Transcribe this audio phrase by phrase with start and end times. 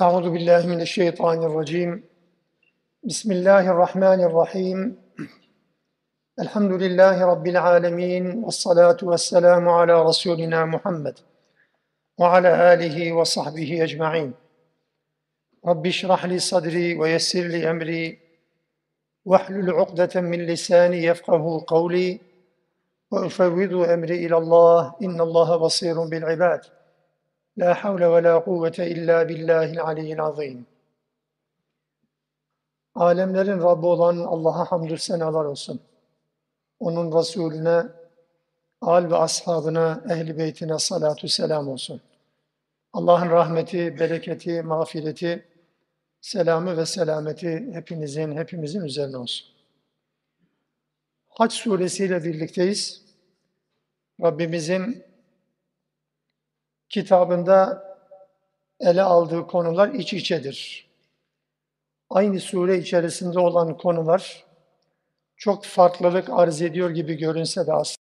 [0.00, 2.04] أعوذ بالله من الشيطان الرجيم.
[3.04, 4.96] بسم الله الرحمن الرحيم.
[6.40, 11.18] الحمد لله رب العالمين والصلاة والسلام على رسولنا محمد
[12.18, 14.32] وعلى آله وصحبه أجمعين.
[15.66, 18.18] رب اشرح لي صدري ويسر لي أمري.
[19.24, 22.20] واحلل عقدة من لساني يفقه قولي.
[23.10, 26.60] وأفوض أمري إلى الله إن الله بصير بالعباد.
[27.58, 30.66] La havle ve la kuvvete illa billahil aliyyil azim.
[32.94, 35.80] Alemlerin Rabbi olan Allah'a hamdü senalar olsun.
[36.80, 37.82] Onun Resulüne,
[38.80, 42.00] al ve ashabına, ehli beytine salatu selam olsun.
[42.92, 45.46] Allah'ın rahmeti, bereketi, mağfireti,
[46.20, 49.48] selamı ve selameti hepinizin, hepimizin üzerine olsun.
[51.28, 53.02] Haç suresiyle birlikteyiz.
[54.22, 55.04] Rabbimizin
[56.92, 57.84] kitabında
[58.80, 60.88] ele aldığı konular iç içedir.
[62.10, 64.44] Aynı sure içerisinde olan konular
[65.36, 68.02] çok farklılık arz ediyor gibi görünse de aslında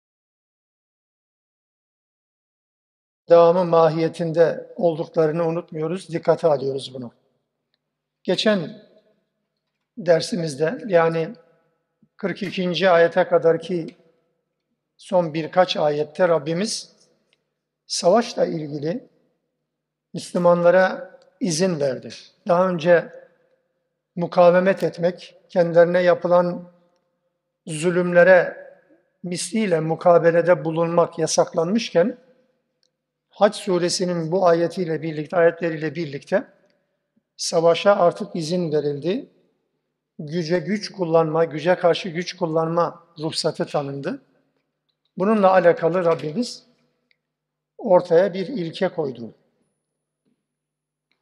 [3.28, 7.12] devamı mahiyetinde olduklarını unutmuyoruz, dikkate alıyoruz bunu.
[8.22, 8.82] Geçen
[9.98, 11.28] dersimizde yani
[12.16, 12.90] 42.
[12.90, 13.96] ayete kadar ki
[14.96, 16.97] son birkaç ayette Rabbimiz
[17.88, 19.08] savaşla ilgili
[20.14, 22.08] Müslümanlara izin verdi.
[22.48, 23.12] Daha önce
[24.16, 26.72] mukavemet etmek, kendilerine yapılan
[27.66, 28.68] zulümlere
[29.22, 32.18] misliyle mukabelede bulunmak yasaklanmışken,
[33.28, 36.44] Hac suresinin bu ayetiyle birlikte, ayetleriyle birlikte
[37.36, 39.28] savaşa artık izin verildi.
[40.18, 44.22] Güce güç kullanma, güce karşı güç kullanma ruhsatı tanındı.
[45.18, 46.67] Bununla alakalı Rabbimiz
[47.78, 49.34] ortaya bir ilke koydu.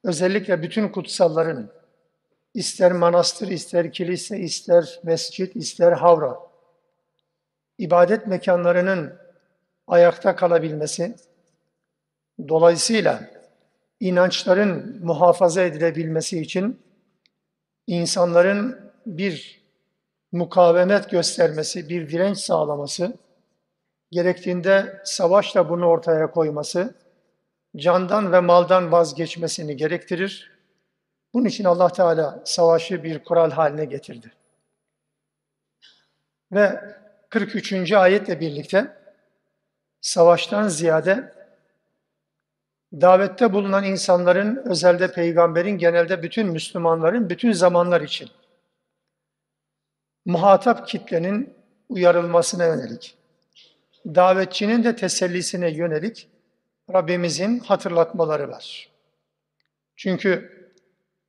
[0.04, 1.70] Özellikle bütün kutsalların,
[2.54, 6.40] ister manastır, ister kilise, ister mescit, ister havra,
[7.78, 9.18] ibadet mekanlarının
[9.86, 11.16] ayakta kalabilmesi,
[12.48, 13.30] dolayısıyla
[14.00, 16.80] inançların muhafaza edilebilmesi için
[17.86, 19.60] insanların bir
[20.32, 23.16] mukavemet göstermesi, bir direnç sağlaması,
[24.16, 26.94] gerektiğinde savaşla bunu ortaya koyması,
[27.76, 30.52] candan ve maldan vazgeçmesini gerektirir.
[31.34, 34.32] Bunun için Allah Teala savaşı bir kural haline getirdi.
[36.52, 36.80] Ve
[37.30, 37.92] 43.
[37.92, 38.96] ayetle birlikte
[40.00, 41.32] savaştan ziyade
[42.92, 48.30] davette bulunan insanların, özelde peygamberin, genelde bütün Müslümanların, bütün zamanlar için
[50.24, 51.54] muhatap kitlenin
[51.88, 53.15] uyarılmasına yönelik,
[54.14, 56.28] davetçinin de tesellisine yönelik
[56.92, 58.90] Rabbimizin hatırlatmaları var.
[59.96, 60.50] Çünkü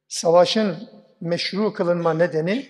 [0.07, 0.89] savaşın
[1.21, 2.67] meşru kılınma nedeni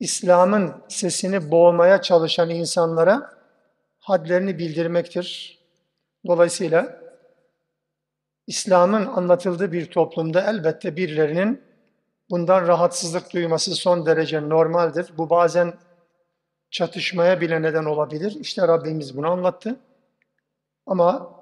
[0.00, 3.30] İslam'ın sesini boğmaya çalışan insanlara
[3.98, 5.58] hadlerini bildirmektir.
[6.26, 7.00] Dolayısıyla
[8.46, 11.62] İslam'ın anlatıldığı bir toplumda elbette birilerinin
[12.30, 15.12] bundan rahatsızlık duyması son derece normaldir.
[15.18, 15.74] Bu bazen
[16.70, 18.36] çatışmaya bile neden olabilir.
[18.40, 19.76] İşte Rabbimiz bunu anlattı.
[20.86, 21.40] Ama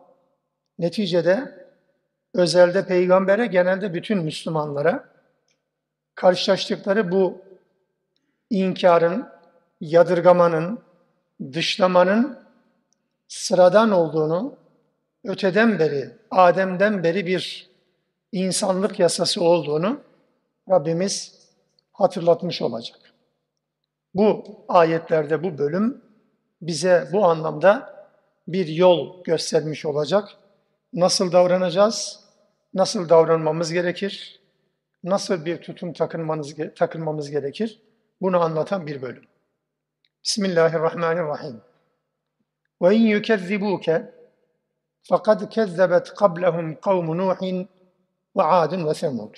[0.78, 1.66] neticede
[2.34, 5.08] özelde peygambere, genelde bütün Müslümanlara
[6.14, 7.42] karşılaştıkları bu
[8.50, 9.28] inkarın,
[9.80, 10.78] yadırgamanın,
[11.52, 12.38] dışlamanın
[13.28, 14.56] sıradan olduğunu,
[15.24, 17.70] öteden beri, Adem'den beri bir
[18.32, 20.00] insanlık yasası olduğunu
[20.70, 21.38] Rabbimiz
[21.92, 23.07] hatırlatmış olacak.
[24.18, 26.02] Bu ayetlerde bu bölüm
[26.62, 27.94] bize bu anlamda
[28.48, 30.28] bir yol göstermiş olacak.
[30.92, 32.24] Nasıl davranacağız?
[32.74, 34.40] Nasıl davranmamız gerekir?
[35.04, 37.82] Nasıl bir tutum takınmamız, takılmamız gerekir?
[38.20, 39.24] Bunu anlatan bir bölüm.
[40.24, 41.60] Bismillahirrahmanirrahim.
[42.82, 44.14] Ve in yukezzibuke
[45.02, 47.68] fakat kezzebet qablahum kavmu Nuhin
[48.36, 49.34] ve Adın ve Semud.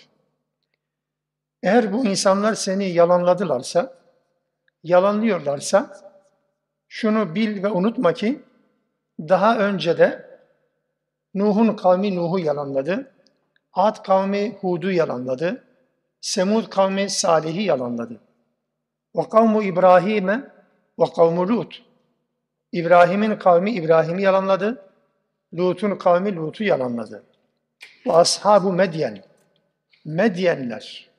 [1.63, 4.00] Eğer bu insanlar seni yalanladılarsa,
[4.83, 5.97] yalanlıyorlarsa,
[6.89, 8.43] şunu bil ve unutma ki,
[9.19, 10.31] daha önce de
[11.35, 13.13] Nuh'un kavmi Nuh'u yalanladı,
[13.73, 15.65] Ad kavmi Hud'u yalanladı,
[16.21, 18.21] Semud kavmi Salih'i yalanladı.
[19.17, 20.51] Ve kavmu İbrahim'e
[20.99, 21.83] ve kavmu Lut.
[22.73, 24.91] İbrahim'in kavmi İbrahim'i yalanladı,
[25.55, 27.25] Lut'un kavmi Lut'u yalanladı.
[28.07, 29.25] Ve ashabu Medyen,
[30.05, 31.11] Medyenler,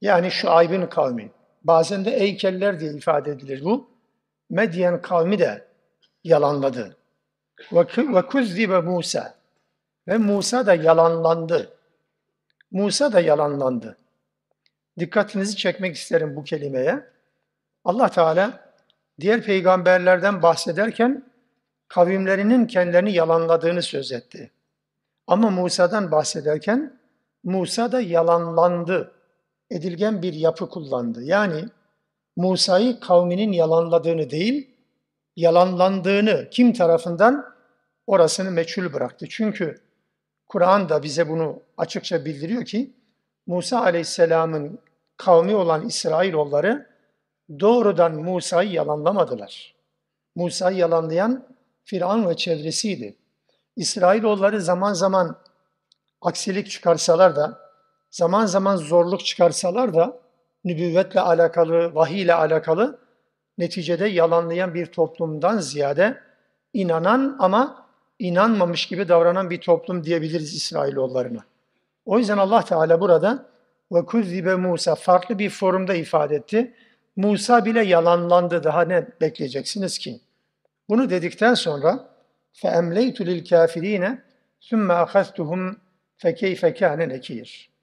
[0.00, 1.30] yani şu Ayb'in kavmi,
[1.64, 3.90] bazen de Eykeller diye ifade edilir bu.
[4.50, 5.68] Medyen kavmi de
[6.24, 6.96] yalanladı.
[7.72, 9.34] Ve kuzzibe Musa.
[10.08, 11.76] Ve Musa da yalanlandı.
[12.70, 13.96] Musa da yalanlandı.
[14.98, 17.04] Dikkatinizi çekmek isterim bu kelimeye.
[17.84, 18.72] Allah Teala
[19.20, 21.24] diğer peygamberlerden bahsederken
[21.88, 24.50] kavimlerinin kendilerini yalanladığını söz etti.
[25.26, 26.98] Ama Musa'dan bahsederken
[27.44, 29.13] Musa da yalanlandı.
[29.74, 31.22] Edilgen bir yapı kullandı.
[31.22, 31.64] Yani
[32.36, 34.70] Musa'yı kavminin yalanladığını değil,
[35.36, 37.54] yalanlandığını kim tarafından
[38.06, 39.26] orasını meçhul bıraktı.
[39.30, 39.80] Çünkü
[40.46, 42.92] Kur'an da bize bunu açıkça bildiriyor ki
[43.46, 44.78] Musa Aleyhisselam'ın
[45.16, 46.86] kavmi olan İsrailoğulları
[47.60, 49.74] doğrudan Musa'yı yalanlamadılar.
[50.34, 51.44] Musa'yı yalanlayan
[51.84, 53.16] Firavun ve çevresiydi.
[53.76, 55.38] İsrailoğulları zaman zaman
[56.20, 57.63] aksilik çıkarsalar da,
[58.14, 60.20] zaman zaman zorluk çıkarsalar da
[60.64, 62.98] nübüvvetle alakalı, vahiy ile alakalı
[63.58, 66.20] neticede yalanlayan bir toplumdan ziyade
[66.72, 67.86] inanan ama
[68.18, 71.44] inanmamış gibi davranan bir toplum diyebiliriz İsrailoğullarına.
[72.04, 73.46] O yüzden Allah Teala burada
[73.92, 76.74] ve kuzzibe Musa farklı bir formda ifade etti.
[77.16, 78.64] Musa bile yalanlandı.
[78.64, 80.20] Daha ne bekleyeceksiniz ki?
[80.88, 82.08] Bunu dedikten sonra
[82.52, 84.22] fe emleytu lil kafirine
[84.60, 85.80] sümme ahastuhum
[86.16, 87.73] fe keyfe kâne nekir.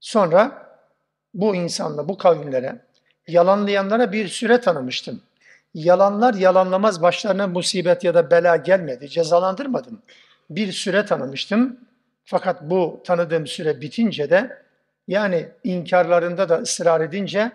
[0.00, 0.70] Sonra
[1.34, 2.84] bu insanla, bu kavimlere,
[3.28, 5.22] yalanlayanlara bir süre tanımıştım.
[5.74, 10.02] Yalanlar yalanlamaz başlarına musibet ya da bela gelmedi, cezalandırmadım.
[10.50, 11.80] Bir süre tanımıştım.
[12.24, 14.62] Fakat bu tanıdığım süre bitince de
[15.08, 17.52] yani inkarlarında da ısrar edince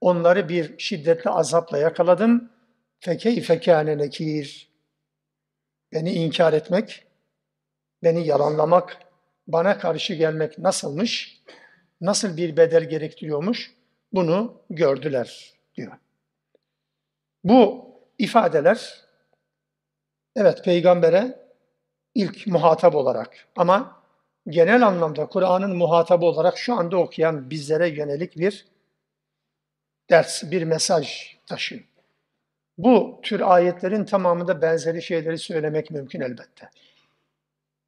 [0.00, 2.50] onları bir şiddetli azapla yakaladım.
[3.00, 4.70] Fekeyfe kâne nekir.
[5.92, 7.06] Beni inkar etmek,
[8.02, 8.96] beni yalanlamak,
[9.46, 11.40] bana karşı gelmek nasılmış,
[12.00, 13.72] nasıl bir bedel gerektiriyormuş
[14.12, 15.92] bunu gördüler diyor.
[17.44, 19.00] Bu ifadeler
[20.36, 21.38] evet peygambere
[22.14, 24.02] ilk muhatap olarak ama
[24.48, 28.66] genel anlamda Kur'an'ın muhatabı olarak şu anda okuyan bizlere yönelik bir
[30.10, 31.82] ders, bir mesaj taşıyor.
[32.78, 36.70] Bu tür ayetlerin tamamında benzeri şeyleri söylemek mümkün elbette.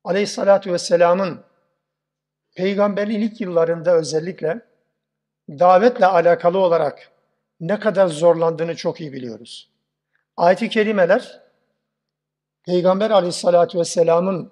[0.04, 1.44] Aleyhissalatü vesselamın
[2.54, 4.60] peygamberin ilk yıllarında özellikle
[5.48, 7.10] davetle alakalı olarak
[7.60, 9.70] ne kadar zorlandığını çok iyi biliyoruz.
[10.36, 11.42] Ayet-i kerimeler
[12.66, 14.50] Peygamber aleyhissalatü vesselamın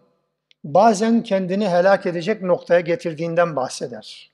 [0.65, 4.31] bazen kendini helak edecek noktaya getirdiğinden bahseder.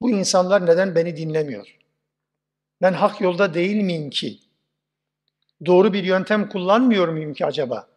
[0.00, 1.78] Bu insanlar neden beni dinlemiyor?
[2.82, 4.38] Ben hak yolda değil miyim ki?
[5.66, 7.88] Doğru bir yöntem kullanmıyor muyum ki acaba?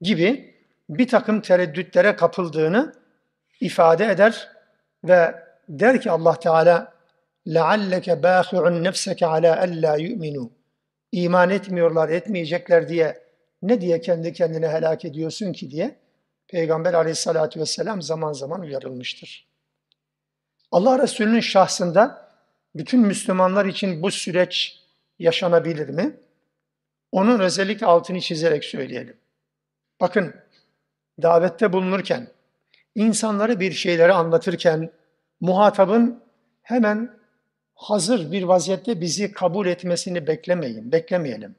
[0.00, 0.54] Gibi
[0.88, 2.94] bir takım tereddütlere kapıldığını
[3.63, 4.49] ifade eder
[5.03, 6.93] ve der ki Allah Teala
[7.47, 10.49] لَعَلَّكَ بَاخِعُنْ نَفْسَكَ عَلَى أَلَّا يُؤْمِنُوا
[11.11, 13.23] İman etmiyorlar, etmeyecekler diye
[13.61, 15.95] ne diye kendi kendine helak ediyorsun ki diye
[16.47, 19.47] Peygamber aleyhissalatü vesselam zaman zaman uyarılmıştır.
[20.71, 22.31] Allah Resulü'nün şahsında
[22.75, 24.79] bütün Müslümanlar için bu süreç
[25.19, 26.17] yaşanabilir mi?
[27.11, 29.17] Onun özellikle altını çizerek söyleyelim.
[30.01, 30.35] Bakın,
[31.21, 32.27] davette bulunurken,
[32.94, 34.90] insanları bir şeyleri anlatırken,
[35.40, 36.22] muhatabın
[36.62, 37.10] hemen
[37.74, 41.56] hazır bir vaziyette bizi kabul etmesini beklemeyin, beklemeyelim.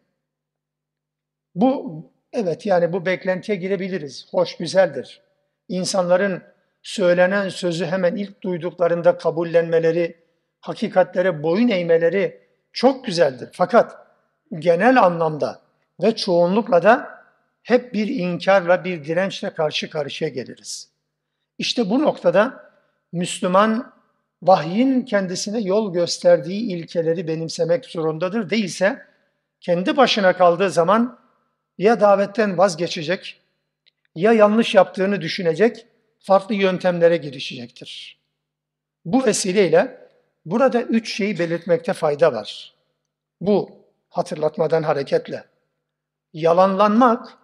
[1.56, 2.04] Bu
[2.34, 4.28] evet yani bu beklentiye girebiliriz.
[4.32, 5.22] Hoş, güzeldir.
[5.70, 6.42] İnsanların
[6.84, 10.18] söylenen sözü hemen ilk duyduklarında kabullenmeleri,
[10.62, 12.42] hakikatlere boyun eğmeleri
[12.74, 13.50] çok güzeldir.
[13.54, 13.98] Fakat
[14.60, 15.62] genel anlamda
[16.04, 17.10] ve çoğunlukla da
[17.64, 20.95] hep bir inkarla, bir dirençle karşı karşıya geliriz.
[21.58, 22.72] İşte bu noktada
[23.12, 23.94] Müslüman
[24.44, 28.50] vahyin kendisine yol gösterdiği ilkeleri benimsemek zorundadır.
[28.50, 29.06] Değilse
[29.62, 31.20] kendi başına kaldığı zaman
[31.78, 33.42] ya davetten vazgeçecek
[34.16, 35.88] ya yanlış yaptığını düşünecek,
[36.20, 38.20] farklı yöntemlere girişecektir.
[39.06, 40.10] Bu vesileyle
[40.46, 42.74] burada üç şeyi belirtmekte fayda var.
[43.42, 43.70] Bu
[44.10, 45.44] hatırlatmadan hareketle.
[46.34, 47.38] Yalanlanmak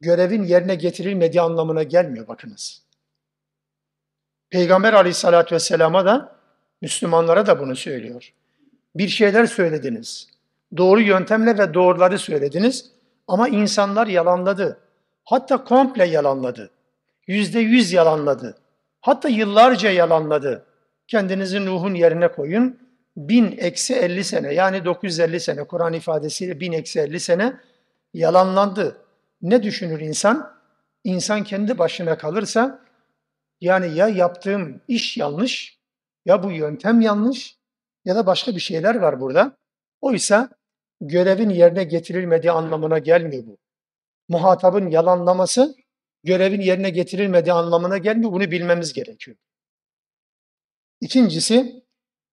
[0.00, 2.87] görevin yerine getirilmediği anlamına gelmiyor bakınız.
[4.50, 6.36] Peygamber aleyhissalatü vesselama da
[6.82, 8.32] Müslümanlara da bunu söylüyor.
[8.94, 10.28] Bir şeyler söylediniz.
[10.76, 12.90] Doğru yöntemle ve doğruları söylediniz
[13.28, 14.80] ama insanlar yalanladı.
[15.24, 16.70] Hatta komple yalanladı.
[17.26, 18.58] Yüzde yüz yalanladı.
[19.00, 20.64] Hatta yıllarca yalanladı.
[21.06, 22.78] Kendinizi Nuh'un yerine koyun.
[23.16, 27.56] Bin eksi elli sene yani 950 sene Kur'an ifadesiyle bin eksi elli sene
[28.14, 28.96] yalanlandı.
[29.42, 30.52] Ne düşünür insan?
[31.04, 32.80] İnsan kendi başına kalırsa
[33.60, 35.78] yani ya yaptığım iş yanlış,
[36.24, 37.58] ya bu yöntem yanlış
[38.04, 39.56] ya da başka bir şeyler var burada.
[40.00, 40.50] Oysa
[41.00, 43.58] görevin yerine getirilmediği anlamına gelmiyor bu.
[44.28, 45.74] Muhatabın yalanlaması
[46.24, 48.32] görevin yerine getirilmediği anlamına gelmiyor.
[48.32, 49.36] Bunu bilmemiz gerekiyor.
[51.00, 51.84] İkincisi,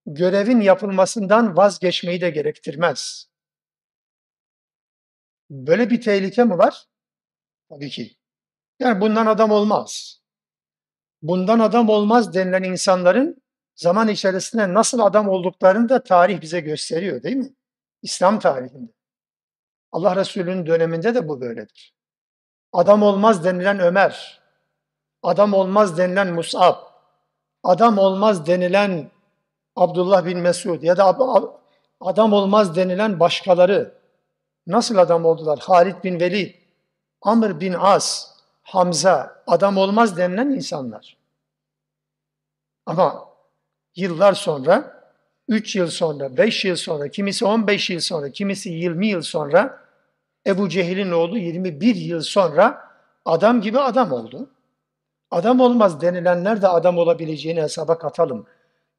[0.05, 3.29] görevin yapılmasından vazgeçmeyi de gerektirmez.
[5.49, 6.85] Böyle bir tehlike mi var?
[7.69, 8.15] Tabii ki.
[8.79, 10.21] Yani bundan adam olmaz.
[11.27, 13.41] Bundan adam olmaz denilen insanların
[13.75, 17.53] zaman içerisinde nasıl adam olduklarını da tarih bize gösteriyor değil mi?
[18.01, 18.91] İslam tarihinde.
[19.91, 21.93] Allah Resulü'nün döneminde de bu böyledir.
[22.73, 24.41] Adam olmaz denilen Ömer,
[25.23, 26.75] adam olmaz denilen Mus'ab,
[27.63, 29.11] adam olmaz denilen
[29.75, 31.05] Abdullah bin Mesud ya da
[32.01, 33.97] adam olmaz denilen başkaları
[34.67, 35.59] nasıl adam oldular?
[35.61, 36.55] Halid bin Velid,
[37.21, 38.34] Amr bin As,
[38.65, 41.17] Hamza, adam olmaz denilen insanlar.
[42.85, 43.25] Ama
[43.95, 45.03] yıllar sonra,
[45.47, 49.85] 3 yıl sonra, 5 yıl sonra, kimisi 15 yıl sonra, kimisi 20 yıl sonra
[50.47, 52.91] Ebu Cehil'in oğlu 21 yıl sonra
[53.25, 54.49] adam gibi adam oldu.
[55.31, 58.47] Adam olmaz denilenler de adam olabileceğini hesaba katalım.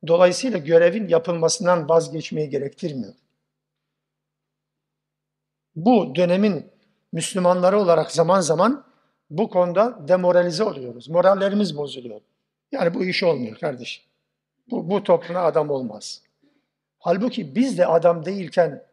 [0.07, 3.15] Dolayısıyla görevin yapılmasından vazgeçmeyi gerektirmiyor.
[5.77, 6.71] Bu dönemin
[7.13, 8.86] Müslümanları olarak zaman zaman
[9.31, 11.09] bu konuda demoralize oluyoruz.
[11.09, 12.21] Morallerimiz bozuluyor.
[12.73, 14.05] Yani bu iş olmuyor kardeşim.
[14.71, 16.23] Bu, bu topluma adam olmaz.
[16.99, 18.85] Halbuki biz de adam değilken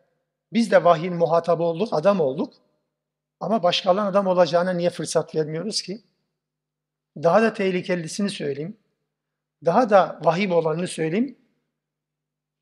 [0.54, 2.54] biz de vahyin muhatabı olduk, adam olduk.
[3.40, 6.02] Ama başkalarının adam olacağına niye fırsat vermiyoruz ki?
[7.18, 8.78] Daha da tehlikelisini söyleyeyim.
[9.66, 11.38] Daha da vahim olanını söyleyeyim.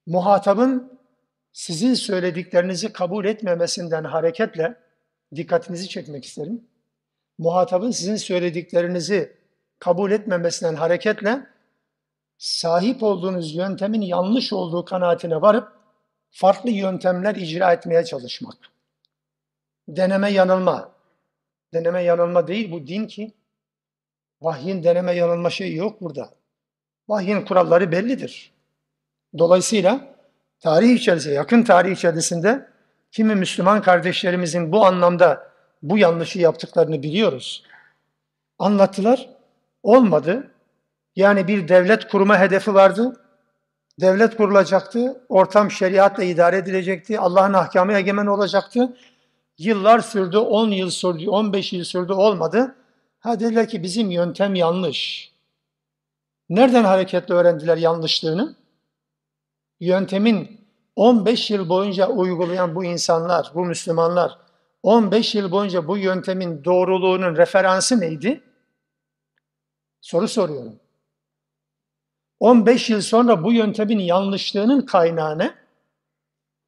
[0.06, 1.00] Muhatabın
[1.54, 4.76] sizin söylediklerinizi kabul etmemesinden hareketle
[5.36, 6.68] dikkatinizi çekmek isterim.
[7.42, 9.38] Muhatabın sizin söylediklerinizi
[9.80, 11.48] kabul etmemesinden hareketle
[12.38, 15.72] sahip olduğunuz yöntemin yanlış olduğu kanaatine varıp
[16.32, 18.56] farklı yöntemler icra etmeye çalışmak.
[19.88, 20.92] Deneme yanılma.
[21.74, 23.34] Deneme yanılma değil bu din ki.
[24.42, 26.30] Vahyin deneme yanılma şeyi yok burada.
[27.08, 28.52] Vahyin kuralları bellidir.
[29.38, 30.16] Dolayısıyla
[30.60, 32.68] tarih içerisinde, yakın tarih içerisinde
[33.12, 35.51] kimi Müslüman kardeşlerimizin bu anlamda
[35.82, 37.64] bu yanlışı yaptıklarını biliyoruz.
[38.60, 39.30] Anlattılar,
[39.84, 40.52] olmadı.
[41.16, 43.22] Yani bir devlet kurma hedefi vardı.
[44.02, 48.98] Devlet kurulacaktı, ortam şeriatla idare edilecekti, Allah'ın ahkamı egemen olacaktı.
[49.58, 52.76] Yıllar sürdü, 10 yıl sürdü, 15 yıl sürdü, olmadı.
[53.20, 55.32] Ha dediler ki bizim yöntem yanlış.
[56.50, 58.56] Nereden hareketle öğrendiler yanlışlığını?
[59.80, 60.62] Yöntemin
[60.96, 64.38] 15 yıl boyunca uygulayan bu insanlar, bu Müslümanlar,
[64.84, 68.44] 15 yıl boyunca bu yöntemin doğruluğunun referansı neydi?
[70.02, 70.80] Soru soruyorum.
[72.40, 75.56] 15 yıl sonra bu yöntemin yanlışlığının kaynağı ne?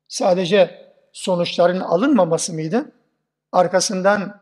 [0.08, 2.92] Sadece sonuçların alınmaması mıydı?
[3.52, 4.42] Arkasından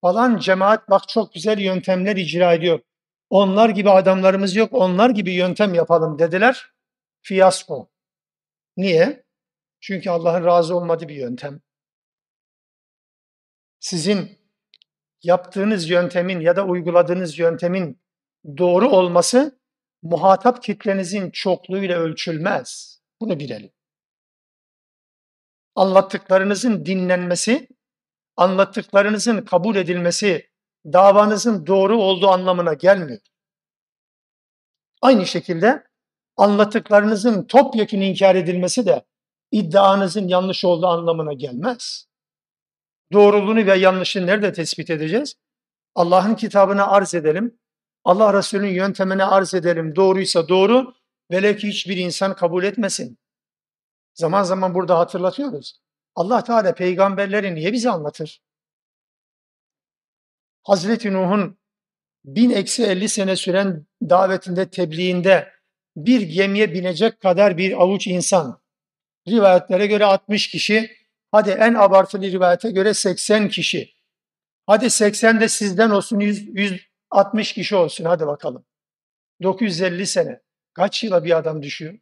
[0.00, 2.80] falan cemaat bak çok güzel yöntemler icra ediyor.
[3.30, 6.72] Onlar gibi adamlarımız yok, onlar gibi yöntem yapalım dediler.
[7.22, 7.88] Fiyasko.
[8.76, 9.24] Niye?
[9.80, 11.60] Çünkü Allah'ın razı olmadığı bir yöntem.
[13.84, 14.38] Sizin
[15.22, 18.02] yaptığınız yöntemin ya da uyguladığınız yöntemin
[18.58, 19.60] doğru olması
[20.02, 23.00] muhatap kitlenizin çokluğuyla ölçülmez.
[23.20, 23.70] Bunu bilelim.
[25.74, 27.68] Anlattıklarınızın dinlenmesi,
[28.36, 30.50] anlattıklarınızın kabul edilmesi,
[30.84, 33.20] davanızın doğru olduğu anlamına gelmiyor.
[35.02, 35.84] Aynı şekilde
[36.36, 39.04] anlattıklarınızın topyekun inkar edilmesi de
[39.50, 42.13] iddianızın yanlış olduğu anlamına gelmez.
[43.12, 45.34] Doğruluğunu ve yanlışını nerede tespit edeceğiz?
[45.94, 47.58] Allah'ın kitabına arz edelim.
[48.04, 49.96] Allah Resulü'nün yöntemini arz edelim.
[49.96, 50.94] Doğruysa doğru,
[51.30, 53.18] velev ki hiçbir insan kabul etmesin.
[54.14, 55.80] Zaman zaman burada hatırlatıyoruz.
[56.14, 58.42] Allah Teala peygamberleri niye bize anlatır?
[60.62, 61.58] Hazreti Nuh'un
[62.24, 65.52] bin eksi elli sene süren davetinde, tebliğinde
[65.96, 68.60] bir gemiye binecek kadar bir avuç insan,
[69.28, 70.90] rivayetlere göre 60 kişi,
[71.34, 73.94] hadi en abartılı rivayete göre 80 kişi,
[74.66, 78.64] hadi 80 de sizden olsun 100, 100 60 kişi olsun hadi bakalım.
[79.42, 80.40] 950 sene.
[80.74, 81.98] Kaç yıla bir adam düşüyor?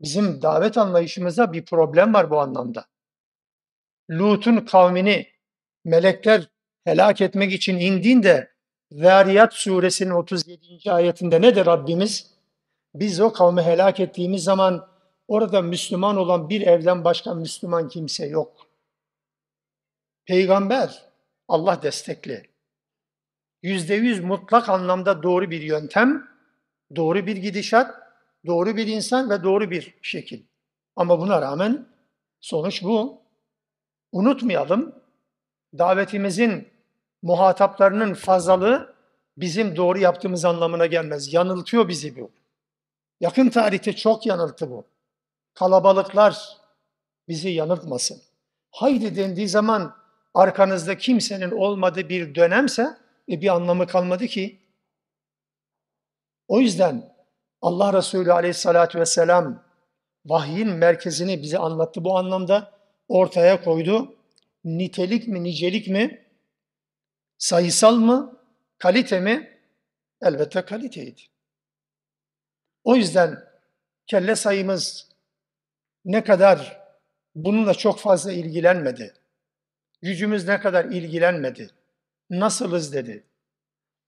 [0.00, 2.84] Bizim davet anlayışımızda bir problem var bu anlamda.
[4.10, 5.26] Lut'un kavmini
[5.84, 6.48] melekler
[6.84, 8.52] helak etmek için indiğinde
[8.92, 10.92] Zariyat suresinin 37.
[10.92, 12.34] ayetinde ne der Rabbimiz?
[12.94, 14.88] Biz o kavmi helak ettiğimiz zaman
[15.28, 18.66] orada Müslüman olan bir evden başka Müslüman kimse yok.
[20.26, 21.04] Peygamber
[21.48, 22.48] Allah destekli
[23.62, 26.28] yüzde yüz mutlak anlamda doğru bir yöntem,
[26.96, 27.94] doğru bir gidişat,
[28.46, 30.42] doğru bir insan ve doğru bir şekil.
[30.96, 31.86] Ama buna rağmen
[32.40, 33.22] sonuç bu.
[34.12, 34.94] Unutmayalım,
[35.78, 36.68] davetimizin
[37.22, 38.94] muhataplarının fazlalığı
[39.36, 41.32] bizim doğru yaptığımız anlamına gelmez.
[41.32, 42.30] Yanıltıyor bizi bu.
[43.20, 44.84] Yakın tarihte çok yanıltı bu.
[45.58, 46.56] Kalabalıklar
[47.28, 48.22] bizi yanıltmasın.
[48.70, 49.96] Haydi dendiği zaman
[50.34, 52.98] arkanızda kimsenin olmadığı bir dönemse
[53.28, 54.60] e, bir anlamı kalmadı ki.
[56.48, 57.14] O yüzden
[57.62, 59.64] Allah Resulü aleyhissalatü vesselam
[60.24, 62.72] vahyin merkezini bize anlattı bu anlamda
[63.08, 64.16] ortaya koydu.
[64.64, 66.26] Nitelik mi, nicelik mi,
[67.38, 68.40] sayısal mı,
[68.78, 69.60] kalite mi?
[70.22, 71.22] Elbette kaliteydi.
[72.84, 73.44] O yüzden
[74.06, 75.08] kelle sayımız
[76.04, 76.80] ne kadar
[77.34, 79.14] bununla çok fazla ilgilenmedi.
[80.02, 81.70] Gücümüz ne kadar ilgilenmedi.
[82.30, 83.24] Nasılız dedi.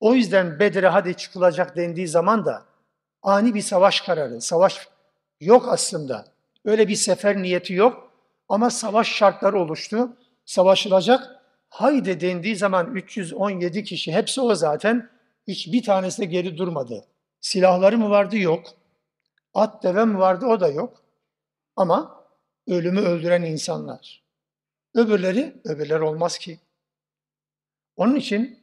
[0.01, 2.65] O yüzden Bedir'e hadi çıkılacak dendiği zaman da
[3.23, 4.89] ani bir savaş kararı, savaş
[5.41, 6.27] yok aslında.
[6.65, 8.13] Öyle bir sefer niyeti yok
[8.49, 10.17] ama savaş şartları oluştu.
[10.45, 11.37] Savaşılacak.
[11.69, 15.11] Haydi dendiği zaman 317 kişi, hepsi o zaten.
[15.49, 17.05] Hiçbir tanesi de geri durmadı.
[17.41, 18.39] Silahları mı vardı?
[18.39, 18.67] Yok.
[19.55, 20.47] At deve mi vardı?
[20.47, 21.03] O da yok.
[21.77, 22.27] Ama
[22.67, 24.23] ölümü öldüren insanlar.
[24.95, 26.61] Öbürleri, öbürler olmaz ki.
[27.97, 28.59] Onun için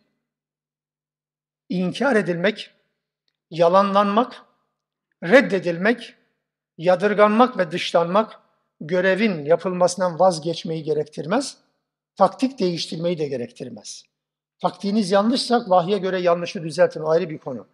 [1.69, 2.71] inkar edilmek,
[3.49, 4.45] yalanlanmak,
[5.23, 6.15] reddedilmek,
[6.77, 8.39] yadırganmak ve dışlanmak
[8.81, 11.57] görevin yapılmasından vazgeçmeyi gerektirmez,
[12.15, 14.03] taktik değiştirmeyi de gerektirmez.
[14.59, 17.67] Taktiğiniz yanlışsa vahye göre yanlışı düzeltin, o ayrı bir konu.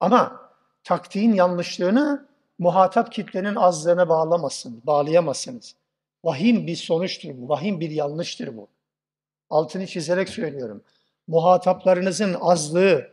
[0.00, 0.50] Ama
[0.84, 5.74] taktiğin yanlışlığını muhatap kitlenin azlığına bağlamazsınız, bağlayamazsınız.
[6.24, 8.68] Vahim bir sonuçtur bu, vahim bir yanlıştır bu.
[9.50, 10.82] Altını çizerek söylüyorum.
[11.26, 13.10] Muhataplarınızın azlığı,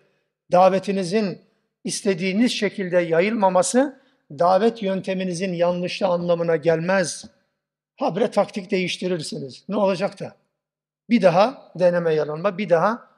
[0.51, 1.41] davetinizin
[1.83, 7.25] istediğiniz şekilde yayılmaması davet yönteminizin yanlışlı anlamına gelmez.
[7.95, 9.63] Habre taktik değiştirirsiniz.
[9.69, 10.35] Ne olacak da?
[11.09, 13.11] Bir daha deneme yanılma, bir daha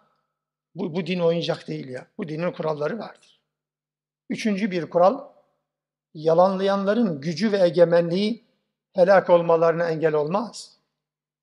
[0.76, 2.08] bu, bu din oyuncak değil ya.
[2.18, 3.40] Bu dinin kuralları vardır.
[4.30, 5.33] Üçüncü bir kural,
[6.14, 8.44] yalanlayanların gücü ve egemenliği
[8.94, 10.78] helak olmalarına engel olmaz.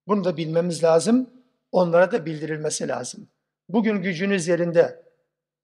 [0.06, 1.30] Bunu da bilmemiz lazım,
[1.72, 3.28] onlara da bildirilmesi lazım.
[3.68, 5.02] Bugün gücünüz yerinde,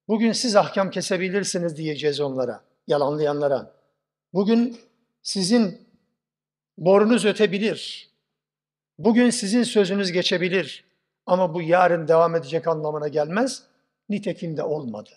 [0.08, 3.72] bugün siz ahkam kesebilirsiniz diyeceğiz onlara, yalanlayanlara.
[4.32, 4.78] Bugün
[5.22, 5.88] sizin
[6.78, 8.10] borunuz ötebilir,
[8.98, 10.84] bugün sizin sözünüz geçebilir
[11.26, 13.62] ama bu yarın devam edecek anlamına gelmez.
[14.08, 15.10] Nitekim de olmadı.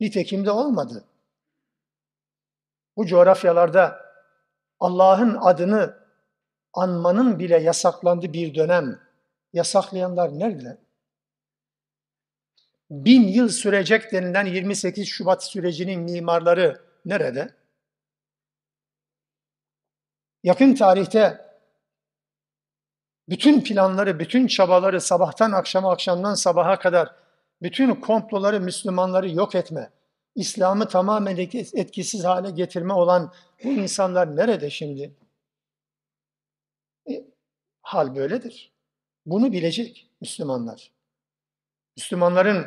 [0.00, 1.04] Nitekim de olmadı.
[2.96, 4.00] Bu coğrafyalarda
[4.80, 5.96] Allah'ın adını
[6.72, 9.00] anmanın bile yasaklandığı bir dönem.
[9.52, 10.78] Yasaklayanlar nerede?
[12.90, 17.54] Bin yıl sürecek denilen 28 Şubat sürecinin mimarları nerede?
[20.42, 21.50] Yakın tarihte
[23.28, 27.14] bütün planları, bütün çabaları sabahtan akşama, akşamdan sabaha kadar
[27.62, 29.90] bütün komploları, Müslümanları yok etme,
[30.34, 31.36] İslam'ı tamamen
[31.74, 33.32] etkisiz hale getirme olan
[33.64, 35.14] bu insanlar nerede şimdi?
[37.10, 37.24] E,
[37.82, 38.72] hal böyledir.
[39.26, 40.90] Bunu bilecek Müslümanlar.
[41.96, 42.66] Müslümanların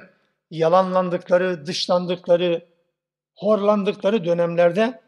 [0.52, 2.68] yalanlandıkları, dışlandıkları,
[3.36, 5.02] horlandıkları dönemlerde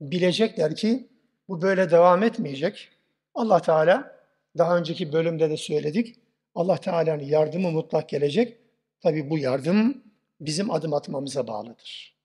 [0.00, 1.08] bilecekler ki
[1.48, 2.90] bu böyle devam etmeyecek.
[3.34, 4.16] Allah Teala
[4.58, 6.16] daha önceki bölümde de söyledik.
[6.54, 8.58] Allah Teala'nın yardımı mutlak gelecek.
[9.00, 10.04] Tabi bu yardım
[10.43, 12.15] bizim adım atmamıza bağlıdır.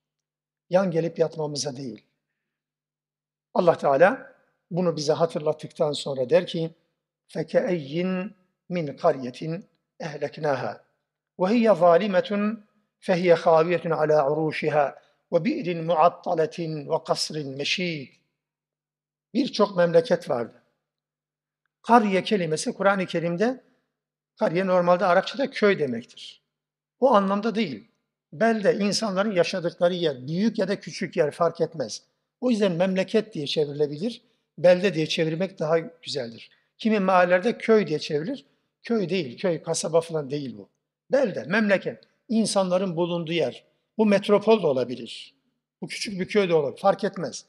[0.69, 2.05] Yan gelip yatmamıza değil.
[3.53, 4.35] Allah Teala
[4.71, 6.71] bunu bize hatırlattıktan sonra der ki
[7.33, 8.31] فَكَأَيِّن
[8.69, 9.63] min قَرْيَةٍ
[10.01, 10.79] اَهْلَكْنَاهَا
[11.41, 12.57] وَهِيَ ظَالِمَةٌ
[13.05, 14.85] فَهِيَ خَاوِيَةٌ عَلَى عُرُوشِهَا
[15.31, 16.57] وَبِئْرٍ مُعَطَّلَةٍ
[16.91, 18.09] وَقَصْرٍ مَشِيدٍ
[19.33, 20.63] Birçok memleket vardı.
[21.81, 23.63] Kariye kelimesi Kur'an-ı Kerim'de,
[24.39, 26.41] kariye normalde Arapçada köy demektir.
[26.99, 27.88] O anlamda değil.
[28.32, 32.02] Belde insanların yaşadıkları yer, büyük ya da küçük yer fark etmez.
[32.40, 34.22] O yüzden memleket diye çevrilebilir,
[34.58, 36.50] belde diye çevirmek daha güzeldir.
[36.78, 38.44] Kimi mahallelerde köy diye çevrilir.
[38.82, 40.68] Köy değil, köy, kasaba falan değil bu.
[41.12, 43.64] Belde, memleket, insanların bulunduğu yer.
[43.98, 45.34] Bu metropol da olabilir.
[45.80, 47.46] Bu küçük bir köy de olabilir, fark etmez.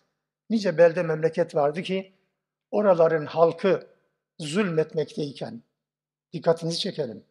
[0.50, 2.12] Nice belde memleket vardı ki
[2.72, 3.88] oraların halkı
[4.40, 5.62] zulmetmekteyken,
[6.34, 7.24] dikkatinizi çekelim,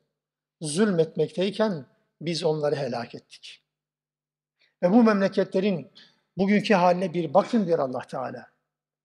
[0.60, 1.86] zulmetmekteyken
[2.20, 3.62] biz onları helak ettik.
[4.83, 5.90] Ve bu memleketlerin
[6.37, 8.50] bugünkü haline bir bakın diyor Allah Teala.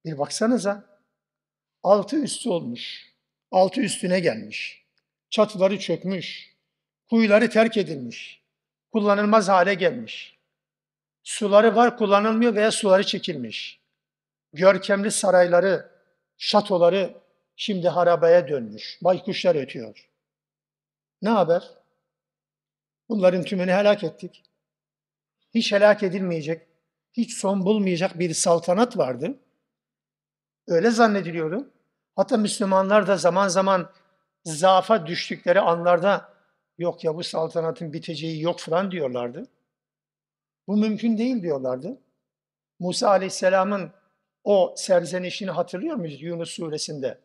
[0.05, 0.99] Bir baksanıza,
[1.83, 3.13] altı üstü olmuş,
[3.51, 4.85] altı üstüne gelmiş,
[5.29, 6.55] çatıları çökmüş,
[7.09, 8.41] kuyuları terk edilmiş,
[8.91, 10.37] kullanılmaz hale gelmiş.
[11.23, 13.79] Suları var kullanılmıyor veya suları çekilmiş.
[14.53, 15.91] Görkemli sarayları,
[16.37, 17.13] şatoları
[17.55, 18.99] şimdi harabeye dönmüş.
[19.01, 20.09] Baykuşlar ötüyor.
[21.21, 21.63] Ne haber?
[23.09, 24.43] Bunların tümünü helak ettik.
[25.53, 26.67] Hiç helak edilmeyecek,
[27.13, 29.39] hiç son bulmayacak bir saltanat vardı.
[30.67, 31.71] Öyle zannediliyordu.
[32.15, 33.91] Hatta Müslümanlar da zaman zaman
[34.45, 36.33] zaafa düştükleri anlarda
[36.77, 39.47] yok ya bu saltanatın biteceği yok falan diyorlardı.
[40.67, 41.97] Bu mümkün değil diyorlardı.
[42.79, 43.91] Musa Aleyhisselam'ın
[44.43, 47.19] o serzenişini hatırlıyor muyuz Yunus suresinde?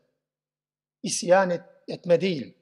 [1.02, 2.54] İsyan et, etme değil.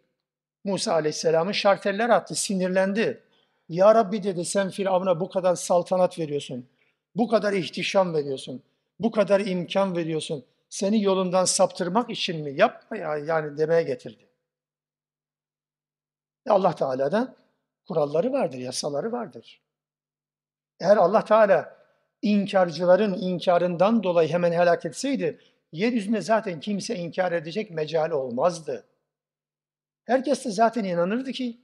[0.64, 3.22] Musa Aleyhisselam'ın şarteller attı, sinirlendi.
[3.68, 6.68] Ya Rabbi dedi sen Firavun'a bu kadar saltanat veriyorsun,
[7.14, 8.62] bu kadar ihtişam veriyorsun,
[9.00, 10.44] bu kadar imkan veriyorsun.
[10.68, 12.52] Seni yolundan saptırmak için mi?
[12.56, 14.28] Yapma ya yani demeye getirdi.
[16.48, 17.34] Allah Teala'da
[17.88, 19.60] kuralları vardır, yasaları vardır.
[20.80, 21.78] Eğer Allah Teala
[22.22, 25.38] inkarcıların inkarından dolayı hemen helak etseydi,
[25.72, 28.84] yeryüzünde zaten kimse inkar edecek mecali olmazdı.
[30.08, 31.58] Herkes de zaten inanırdı ki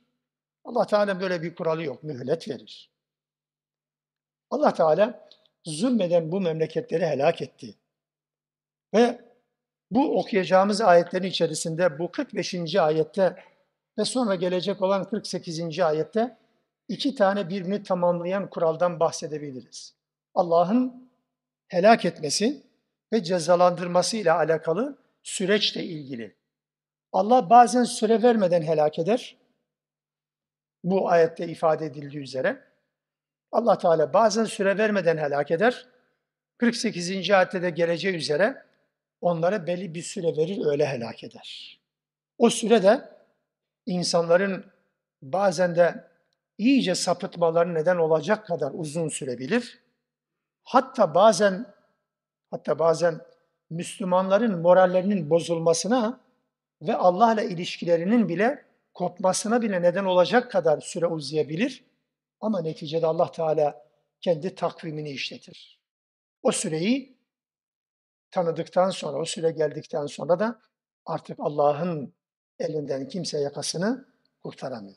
[0.64, 2.90] Allah Teala böyle bir kuralı yok, mühlet verir.
[4.50, 5.28] Allah Teala
[5.64, 7.74] zulmeden bu memleketleri helak etti.
[8.94, 9.20] Ve
[9.90, 12.76] bu okuyacağımız ayetlerin içerisinde bu 45.
[12.76, 13.36] ayette
[13.98, 15.80] ve sonra gelecek olan 48.
[15.80, 16.36] ayette
[16.88, 19.94] iki tane birbirini tamamlayan kuraldan bahsedebiliriz.
[20.34, 21.10] Allah'ın
[21.68, 22.62] helak etmesi
[23.12, 26.43] ve cezalandırması ile alakalı süreçle ilgili.
[27.14, 29.36] Allah bazen süre vermeden helak eder.
[30.84, 32.64] Bu ayette ifade edildiği üzere.
[33.52, 35.86] Allah Teala bazen süre vermeden helak eder.
[36.58, 37.30] 48.
[37.30, 38.62] ayette de geleceği üzere
[39.20, 41.80] onlara belli bir süre verir, öyle helak eder.
[42.38, 43.08] O süre de
[43.86, 44.64] insanların
[45.22, 46.08] bazen de
[46.58, 49.82] iyice sapıtmaları neden olacak kadar uzun sürebilir.
[50.62, 51.66] Hatta bazen
[52.50, 53.20] hatta bazen
[53.70, 56.23] Müslümanların morallerinin bozulmasına
[56.86, 61.84] ve Allah'la ilişkilerinin bile kopmasına bile neden olacak kadar süre uzayabilir.
[62.40, 63.86] Ama neticede Allah Teala
[64.20, 65.80] kendi takvimini işletir.
[66.42, 67.18] O süreyi
[68.30, 70.60] tanıdıktan sonra, o süre geldikten sonra da
[71.06, 72.14] artık Allah'ın
[72.58, 74.08] elinden kimse yakasını
[74.42, 74.96] kurtaramıyor.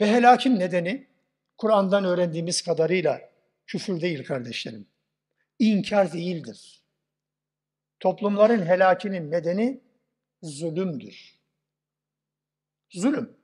[0.00, 1.08] Ve helakin nedeni
[1.56, 3.20] Kur'an'dan öğrendiğimiz kadarıyla
[3.66, 4.86] küfür değil kardeşlerim.
[5.58, 6.82] İnkar değildir.
[8.00, 9.87] Toplumların helakinin nedeni
[10.42, 11.38] zulümdür.
[12.90, 13.36] Zulüm.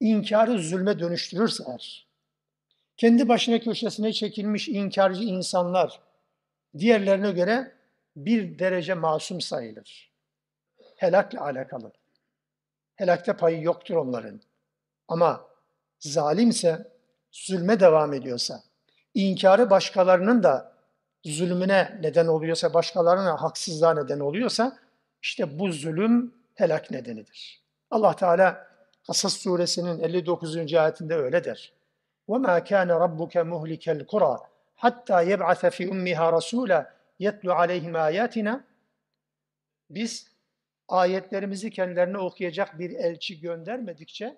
[0.00, 2.06] İnkarı zulme dönüştürürse eğer,
[2.96, 6.00] kendi başına köşesine çekilmiş inkarcı insanlar
[6.78, 7.72] diğerlerine göre
[8.16, 10.12] bir derece masum sayılır.
[10.96, 11.92] Helakla alakalı.
[12.94, 14.40] Helakte payı yoktur onların.
[15.08, 15.48] Ama
[16.00, 16.92] zalimse,
[17.32, 18.62] zulme devam ediyorsa,
[19.14, 20.72] inkarı başkalarının da
[21.24, 24.78] zulmüne neden oluyorsa, başkalarına haksızlığa neden oluyorsa,
[25.21, 27.63] işte bu zulüm helak nedenidir.
[27.91, 28.67] Allah Teala
[29.07, 30.73] Kasas suresinin 59.
[30.73, 31.73] ayetinde öyle der.
[32.27, 34.37] وَمَا كَانَ رَبُّكَ مُهْلِكَ الْقُرَى
[34.75, 38.67] hatta yeb'ase fi ummiha rasula yetlu aleyhim ayatina
[39.89, 40.31] biz
[40.87, 44.37] ayetlerimizi kendilerine okuyacak bir elçi göndermedikçe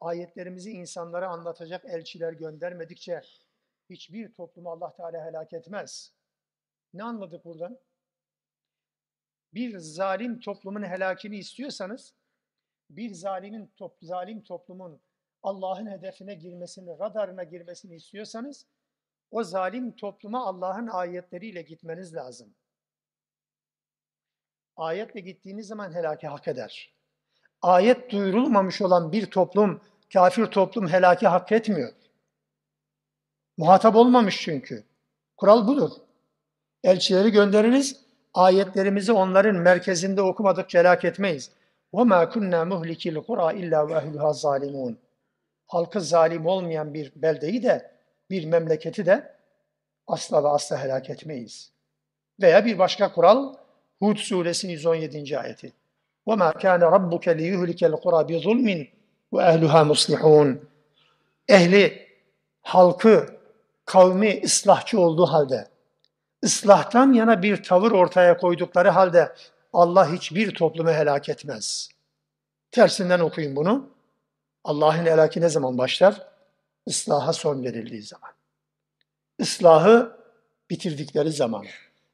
[0.00, 3.20] ayetlerimizi insanlara anlatacak elçiler göndermedikçe
[3.90, 6.12] hiçbir toplumu Allah Teala helak etmez.
[6.94, 7.78] Ne anladık buradan?
[9.53, 12.13] Bir zalim toplumun helakini istiyorsanız,
[12.89, 15.01] bir zalimin top, zalim toplumun
[15.43, 18.65] Allah'ın hedefine girmesini, radarına girmesini istiyorsanız,
[19.31, 22.55] o zalim topluma Allah'ın ayetleriyle gitmeniz lazım.
[24.75, 26.93] Ayetle gittiğiniz zaman helaki hak eder.
[27.61, 29.81] Ayet duyurulmamış olan bir toplum,
[30.13, 31.93] kafir toplum helaki hak etmiyor.
[33.57, 34.83] Muhatap olmamış çünkü.
[35.37, 35.91] Kural budur.
[36.83, 41.50] Elçileri göndeririz, ayetlerimizi onların merkezinde okumadıkça helak etmeyiz.
[41.94, 44.94] وَمَا كُنَّا مُهْلِكِ الْقُرَى اِلَّا وَاهْلُهَا ظَالِمُونَ
[45.66, 47.90] Halkı zalim olmayan bir beldeyi de,
[48.30, 49.34] bir memleketi de
[50.06, 51.70] asla ve asla helak etmeyiz.
[52.40, 53.54] Veya bir başka kural,
[53.98, 55.38] Hud suresinin 117.
[55.38, 55.72] ayeti.
[56.26, 58.88] وَمَا كَانَ رَبُّكَ لِيُهْلِكَ الْقُرَى بِظُلْمٍ
[59.32, 60.56] وَاَهْلُهَا مُصْلِحُونَ
[61.48, 62.08] Ehli,
[62.62, 63.26] halkı,
[63.84, 65.67] kavmi ıslahçı olduğu halde,
[66.43, 69.33] ıslahtan yana bir tavır ortaya koydukları halde
[69.73, 71.89] Allah hiçbir toplumu helak etmez.
[72.71, 73.89] Tersinden okuyun bunu.
[74.63, 76.27] Allah'ın helaki ne zaman başlar?
[76.85, 78.31] Islaha son verildiği zaman.
[79.39, 80.17] Islahı
[80.69, 81.65] bitirdikleri zaman.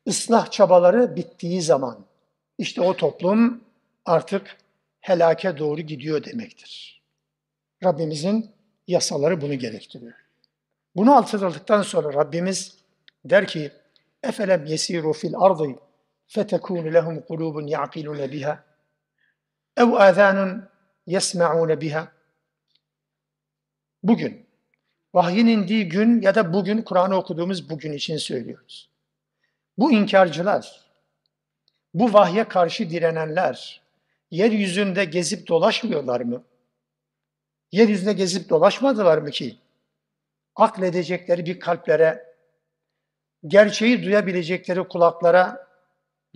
[0.06, 2.06] Islah çabaları bittiği zaman.
[2.58, 3.62] İşte o toplum
[4.06, 4.58] artık
[5.02, 7.02] helake doğru gidiyor demektir.
[7.84, 8.52] Rabbimizin
[8.88, 10.14] yasaları bunu gerektiriyor.
[10.96, 12.78] Bunu hatırladıktan sonra Rabbimiz
[13.26, 13.72] der ki
[14.26, 15.68] Efelem yesiru fil ardı
[16.28, 18.64] fetekunu lehum kulubun ya'kilune biha
[19.78, 20.70] ev azanun
[21.08, 22.16] yesma'une biha
[24.04, 24.46] Bugün,
[25.14, 28.90] vahyin indiği gün ya da bugün Kur'an'ı okuduğumuz bugün için söylüyoruz.
[29.78, 30.82] Bu inkarcılar,
[31.94, 33.82] bu vahye karşı direnenler
[34.32, 36.44] yeryüzünde gezip dolaşmıyorlar mı?
[37.72, 39.58] Yeryüzünde gezip dolaşmadılar mı ki?
[40.56, 42.35] Akledecekleri bir kalplere
[43.47, 45.67] gerçeği duyabilecekleri kulaklara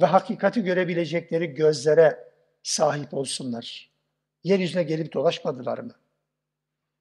[0.01, 3.91] ve hakikati görebilecekleri gözlere sahip olsunlar.
[4.45, 5.95] Yeryüzüne gelip dolaşmadılar mı?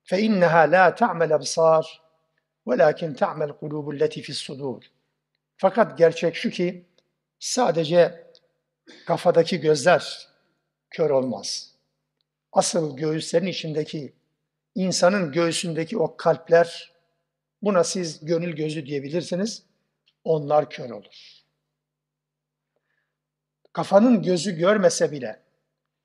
[0.06, 1.86] فَاِنَّهَا لَا تَعْمَلْ اَبْصَارِ
[2.67, 4.84] وَلَاكِنْ تَعْمَلْ قُلُوبُ الَّتِي فِي الصُّدُورِ
[5.58, 6.86] Fakat gerçek şu ki
[7.39, 8.28] sadece
[9.06, 10.28] kafadaki gözler
[10.89, 11.74] kör olmaz.
[12.52, 14.13] Asıl göğüslerin içindeki,
[14.76, 16.93] insanın göğsündeki o kalpler,
[17.62, 19.63] buna siz gönül gözü diyebilirsiniz,
[20.29, 21.43] onlar kör olur.
[23.73, 25.43] Kafanın gözü görmese bile,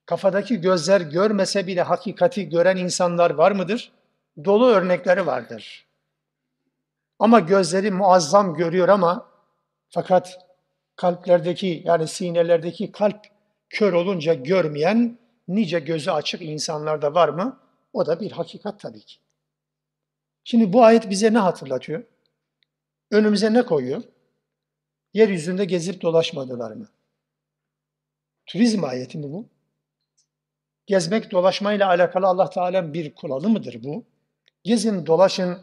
[0.06, 3.92] kafadaki gözler görmese bile hakikati gören insanlar var mıdır?
[4.46, 5.86] Dolu örnekleri vardır.
[7.20, 9.30] Ama gözleri muazzam görüyor ama
[9.90, 10.48] fakat
[10.96, 13.26] kalplerdeki yani sinelerdeki kalp
[13.70, 17.60] kör olunca görmeyen nice gözü açık insanlar da var mı?
[17.94, 19.16] O da bir hakikat tabii ki.
[20.44, 22.04] Şimdi bu ayet bize ne hatırlatıyor?
[23.12, 24.04] Önümüze ne koyuyor?
[25.14, 26.88] Yeryüzünde gezip dolaşmadılar mı?
[28.46, 29.46] Turizm ayeti mi bu?
[30.86, 34.04] Gezmek, dolaşmayla alakalı Allah Teala'nın bir kuralı mıdır bu?
[34.64, 35.58] Gezin, dolaşın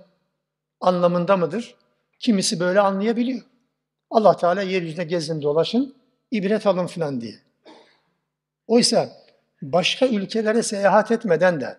[0.81, 1.75] anlamında mıdır?
[2.19, 3.41] Kimisi böyle anlayabiliyor.
[4.11, 5.97] Allah Teala yeryüzünde gezin, dolaşın,
[6.31, 7.35] ibret alın filan diye.
[8.67, 9.13] Oysa
[9.63, 11.79] başka ülkelere seyahat etmeden de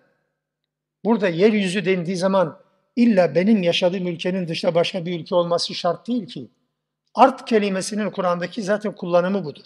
[1.04, 2.60] burada yeryüzü dendiği zaman
[2.96, 6.48] illa benim yaşadığım ülkenin dışında başka bir ülke olması şart değil ki.
[7.14, 9.64] Art kelimesinin Kur'an'daki zaten kullanımı budur.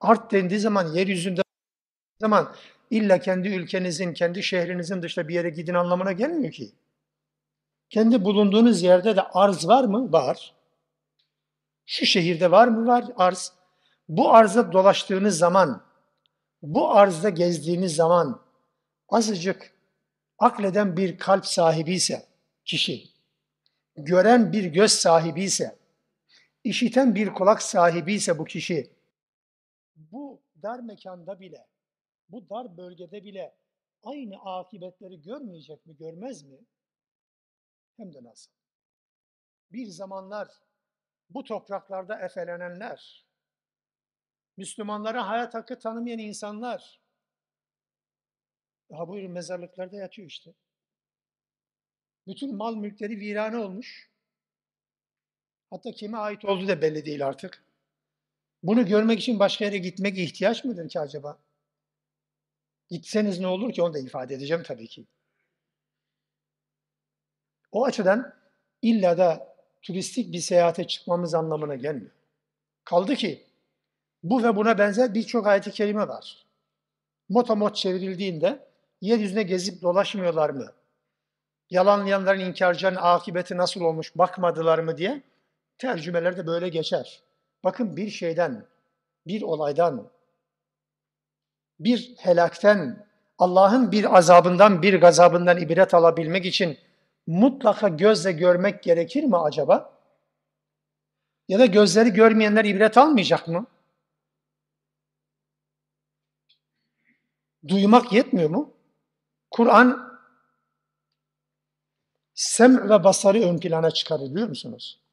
[0.00, 1.42] Art dendiği zaman yeryüzünde
[2.20, 2.54] zaman
[2.90, 6.72] illa kendi ülkenizin, kendi şehrinizin dışında bir yere gidin anlamına gelmiyor ki.
[7.90, 10.12] Kendi bulunduğunuz yerde de arz var mı?
[10.12, 10.54] Var.
[11.86, 12.86] Şu şehirde var mı?
[12.86, 13.52] Var arz.
[14.08, 15.82] Bu arza dolaştığınız zaman,
[16.62, 18.40] bu arzda gezdiğiniz zaman
[19.08, 19.72] azıcık
[20.38, 22.26] akleden bir kalp sahibi ise
[22.64, 23.08] kişi,
[23.96, 25.76] gören bir göz sahibi ise,
[26.68, 28.90] işiten bir kulak sahibi ise bu kişi,
[29.96, 31.66] bu dar mekanda bile,
[32.28, 33.56] bu dar bölgede bile
[34.02, 36.58] aynı akıbetleri görmeyecek mi, görmez mi?
[37.96, 38.52] Hem de nasıl?
[39.72, 40.48] Bir zamanlar
[41.30, 43.26] bu topraklarda efelenenler,
[44.56, 47.00] Müslümanlara hayat hakkı tanımayan insanlar,
[48.90, 50.54] daha buyurun mezarlıklarda yatıyor işte.
[52.26, 54.15] Bütün mal mülkleri virane olmuş.
[55.76, 57.62] Hatta kime ait olduğu da belli değil artık.
[58.62, 61.38] Bunu görmek için başka yere gitmek ihtiyaç mıdır ki acaba?
[62.90, 65.06] Gitseniz ne olur ki onu da ifade edeceğim tabii ki.
[67.72, 68.34] O açıdan
[68.82, 72.10] illa da turistik bir seyahate çıkmamız anlamına gelmiyor.
[72.84, 73.46] Kaldı ki
[74.22, 76.46] bu ve buna benzer birçok ayet-i kerime var.
[77.28, 78.66] Motomot çevrildiğinde
[79.00, 80.72] yeryüzüne gezip dolaşmıyorlar mı?
[81.70, 85.22] Yalanlayanların, inkarcıların akıbeti nasıl olmuş bakmadılar mı diye
[85.78, 87.22] tercümelerde böyle geçer.
[87.64, 88.66] Bakın bir şeyden,
[89.26, 90.10] bir olaydan,
[91.80, 93.06] bir helakten,
[93.38, 96.78] Allah'ın bir azabından, bir gazabından ibret alabilmek için
[97.26, 99.96] mutlaka gözle görmek gerekir mi acaba?
[101.48, 103.66] Ya da gözleri görmeyenler ibret almayacak mı?
[107.68, 108.72] Duymak yetmiyor mu?
[109.50, 110.18] Kur'an
[112.34, 115.05] sem ve basarı ön plana çıkarır biliyor musunuz?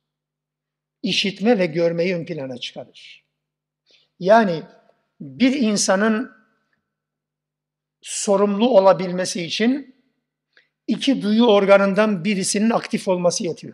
[1.03, 3.23] İşitme ve görmeyi ön plana çıkarır.
[4.19, 4.63] Yani
[5.21, 6.31] bir insanın
[8.01, 9.95] sorumlu olabilmesi için
[10.87, 13.73] iki duyu organından birisinin aktif olması yetiyor.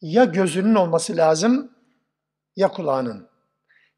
[0.00, 1.72] Ya gözünün olması lazım
[2.56, 3.28] ya kulağının.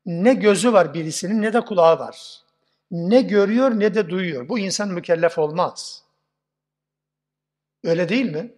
[0.07, 2.43] Ne gözü var birisinin ne de kulağı var.
[2.91, 4.49] Ne görüyor ne de duyuyor.
[4.49, 6.05] Bu insan mükellef olmaz.
[7.85, 8.55] Öyle değil mi?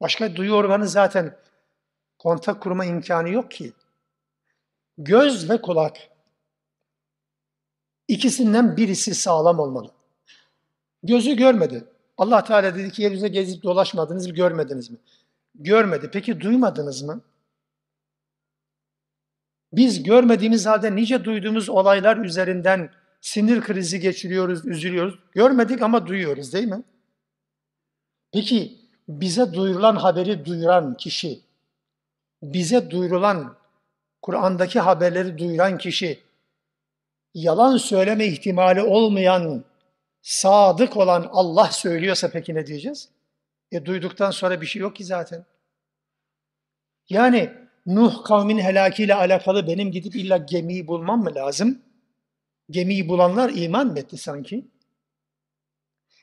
[0.00, 1.36] Başka duyu organı zaten
[2.20, 3.72] kontak kurma imkanı yok ki.
[4.98, 5.96] Göz ve kulak.
[8.08, 9.90] İkisinden birisi sağlam olmalı.
[11.02, 11.84] Gözü görmedi.
[12.18, 14.96] Allah Teala dedi ki yeryüzüne gezip dolaşmadınız mı, görmediniz mi?
[15.54, 16.10] Görmedi.
[16.12, 17.20] Peki duymadınız mı?
[19.72, 25.18] Biz görmediğimiz halde nice duyduğumuz olaylar üzerinden sinir krizi geçiriyoruz, üzülüyoruz.
[25.32, 26.82] Görmedik ama duyuyoruz değil mi?
[28.32, 28.78] Peki
[29.08, 31.40] bize duyurulan haberi duyuran kişi,
[32.42, 33.56] bize duyurulan
[34.22, 36.22] Kur'an'daki haberleri duyuran kişi,
[37.34, 39.64] yalan söyleme ihtimali olmayan,
[40.22, 43.08] sadık olan Allah söylüyorsa peki ne diyeceğiz?
[43.72, 45.44] E duyduktan sonra bir şey yok ki zaten.
[47.08, 47.52] Yani
[47.86, 51.82] Nuh kavminin helakiyle alakalı benim gidip illa gemiyi bulmam mı lazım?
[52.70, 54.66] Gemiyi bulanlar iman mı etti sanki?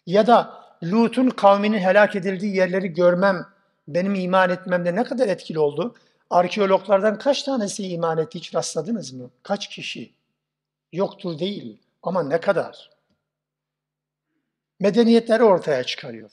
[0.06, 3.45] Ya da Lut'un kavminin helak edildiği yerleri görmem,
[3.88, 5.95] benim iman etmemde ne kadar etkili oldu?
[6.30, 9.30] Arkeologlardan kaç tanesi iman etti hiç rastladınız mı?
[9.43, 10.13] Kaç kişi?
[10.93, 12.89] Yoktur değil ama ne kadar?
[14.80, 16.30] Medeniyetleri ortaya çıkarıyor.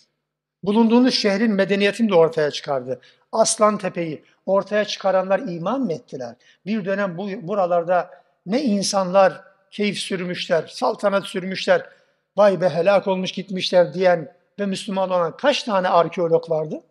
[0.63, 3.01] Bulunduğunuz şehrin medeniyetini de ortaya çıkardı.
[3.33, 6.37] Aslan Tepe'yi ortaya çıkaranlar iman mı ettiler?
[6.67, 8.11] Bir dönem bu buralarda
[8.47, 11.89] ne insanlar keyif sürmüşler, saltanat sürmüşler,
[12.37, 16.83] vay be helak olmuş gitmişler diyen ve Müslüman olan kaç tane arkeolog vardı?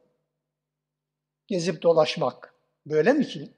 [1.47, 2.53] Gezip dolaşmak.
[2.85, 3.49] Böyle mi ki?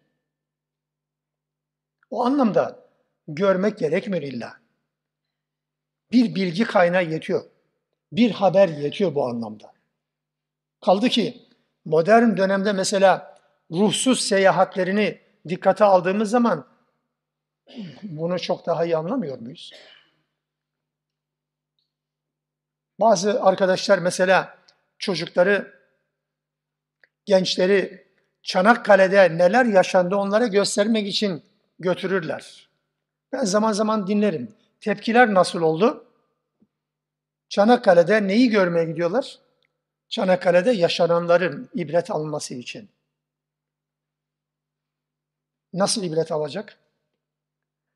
[2.09, 2.79] O anlamda
[3.27, 4.57] görmek gerekmiyor illa.
[6.11, 7.43] Bir bilgi kaynağı yetiyor.
[8.11, 9.73] Bir haber yetiyor bu anlamda.
[10.85, 11.47] Kaldı ki
[11.85, 13.39] modern dönemde mesela
[13.71, 16.67] ruhsuz seyahatlerini dikkate aldığımız zaman
[18.03, 19.71] bunu çok daha iyi anlamıyor muyuz?
[22.99, 24.57] Bazı arkadaşlar mesela
[24.99, 25.74] çocukları,
[27.25, 28.05] gençleri
[28.43, 31.43] Çanakkale'de neler yaşandı onlara göstermek için
[31.79, 32.69] götürürler.
[33.31, 34.55] Ben zaman zaman dinlerim.
[34.79, 36.05] Tepkiler nasıl oldu?
[37.49, 39.39] Çanakkale'de neyi görmeye gidiyorlar?
[40.09, 42.89] Çanakkale'de yaşananların ibret alınması için.
[45.73, 46.77] Nasıl ibret alacak?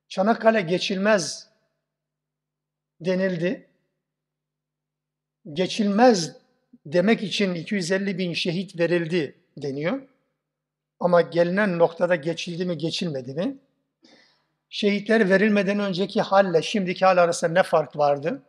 [0.07, 1.49] Çanakkale geçilmez
[3.01, 3.67] denildi.
[5.53, 6.38] Geçilmez
[6.93, 10.01] demek için 250 bin şehit verildi deniyor.
[10.99, 13.57] Ama gelinen noktada geçildi mi geçilmedi mi?
[14.69, 18.41] Şehitler verilmeden önceki halle şimdiki hal arasında ne fark vardı?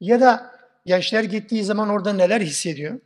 [0.00, 0.50] Ya da
[0.86, 3.00] gençler gittiği zaman orada neler hissediyor?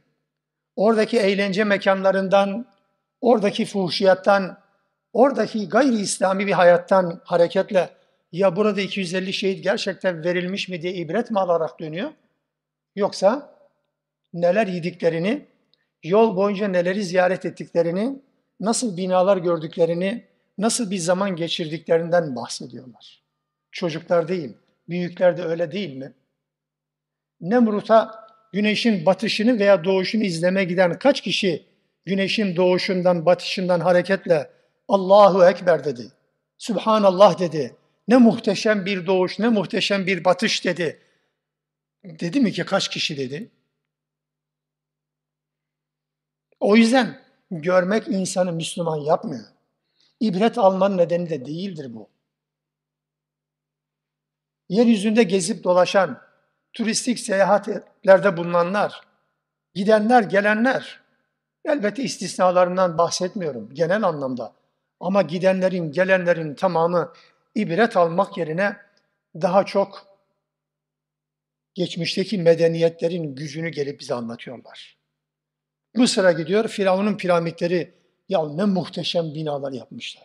[0.77, 2.66] Oradaki eğlence mekanlarından,
[3.20, 4.59] oradaki fuhşiyattan,
[5.12, 7.90] oradaki gayri İslami bir hayattan hareketle
[8.33, 12.11] ya burada 250 şehit gerçekten verilmiş mi diye ibret mi alarak dönüyor?
[12.96, 13.60] Yoksa
[14.33, 15.47] neler yediklerini,
[16.03, 18.23] yol boyunca neleri ziyaret ettiklerini,
[18.61, 20.25] nasıl binalar gördüklerini,
[20.59, 23.23] nasıl bir zaman geçirdiklerinden bahsediyorlar.
[23.73, 24.53] Çocuklar değil,
[24.88, 26.12] büyükler de öyle değil mi?
[27.40, 31.66] Nemrut'a güneşin batışını veya doğuşunu izleme giden kaç kişi
[32.05, 34.51] güneşin doğuşundan, batışından hareketle
[34.88, 36.03] Allahu Ekber dedi.
[36.59, 37.77] Subhanallah dedi.
[38.09, 40.99] Ne muhteşem bir doğuş, ne muhteşem bir batış dedi.
[42.05, 43.51] Dedi mi ki kaç kişi dedi?
[46.61, 47.18] O yüzden
[47.51, 49.44] görmek insanı Müslüman yapmıyor.
[50.20, 52.09] İbret almanın nedeni de değildir bu.
[54.68, 56.20] Yeryüzünde gezip dolaşan,
[56.73, 59.01] turistik seyahatlerde bulunanlar,
[59.75, 61.01] gidenler, gelenler,
[61.64, 64.53] elbette istisnalarından bahsetmiyorum genel anlamda.
[65.01, 67.12] Ama gidenlerin, gelenlerin tamamı
[67.55, 68.77] ibret almak yerine
[69.35, 70.07] daha çok
[71.75, 74.99] geçmişteki medeniyetlerin gücünü gelip bize anlatıyorlar.
[75.94, 77.94] Mısır'a gidiyor, Firavun'un piramitleri
[78.29, 80.24] ya ne muhteşem binalar yapmışlar.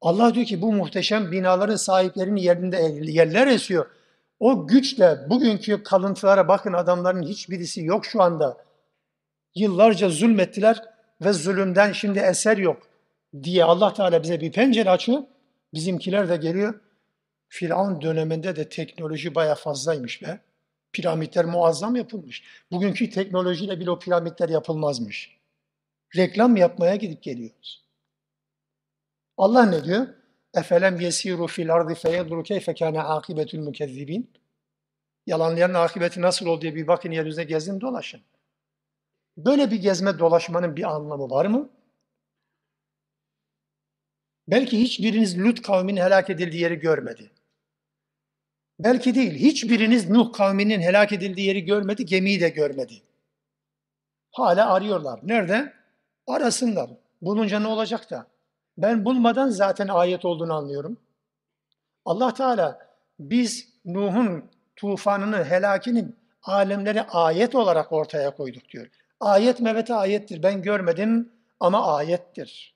[0.00, 2.76] Allah diyor ki bu muhteşem binaların sahiplerinin yerinde
[3.12, 3.86] yerler esiyor.
[4.40, 8.64] O güçle bugünkü kalıntılara bakın adamların hiçbirisi yok şu anda.
[9.54, 10.82] Yıllarca zulmettiler
[11.20, 12.88] ve zulümden şimdi eser yok
[13.42, 15.22] diye Allah Teala bize bir pencere açıyor.
[15.74, 16.80] Bizimkiler de geliyor.
[17.48, 20.40] Firavun döneminde de teknoloji baya fazlaymış be.
[20.94, 22.42] Piramitler muazzam yapılmış.
[22.70, 25.38] Bugünkü teknolojiyle bile o piramitler yapılmazmış.
[26.16, 27.84] Reklam yapmaya gidip geliyoruz.
[29.36, 30.06] Allah ne diyor?
[30.54, 34.30] Efelem yesiru fil ardı feyedru keyfe kâne akibetül mükezzibin.
[35.26, 38.20] Yalanlayanın akıbeti nasıl oldu diye bir bakın yeryüzüne gezin dolaşın.
[39.36, 41.70] Böyle bir gezme dolaşmanın bir anlamı var mı?
[44.48, 47.30] Belki hiçbiriniz Lut kavminin helak edildiği yeri görmedi.
[48.78, 53.02] Belki değil, hiçbiriniz Nuh kavminin helak edildiği yeri görmedi, gemiyi de görmedi.
[54.30, 55.20] Hala arıyorlar.
[55.22, 55.72] Nerede?
[56.26, 56.90] Arasınlar.
[57.22, 58.26] Bulunca ne olacak da?
[58.78, 60.98] Ben bulmadan zaten ayet olduğunu anlıyorum.
[62.04, 62.78] Allah Teala
[63.18, 66.08] biz Nuh'un tufanını, helakini
[66.42, 68.86] alemlere ayet olarak ortaya koyduk diyor.
[69.20, 70.42] Ayet mevete ayettir.
[70.42, 72.74] Ben görmedim ama ayettir.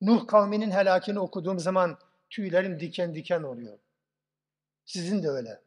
[0.00, 1.98] Nuh kavminin helakini okuduğum zaman
[2.30, 3.78] tüylerim diken diken oluyor.
[4.88, 5.60] Sizin de öyle.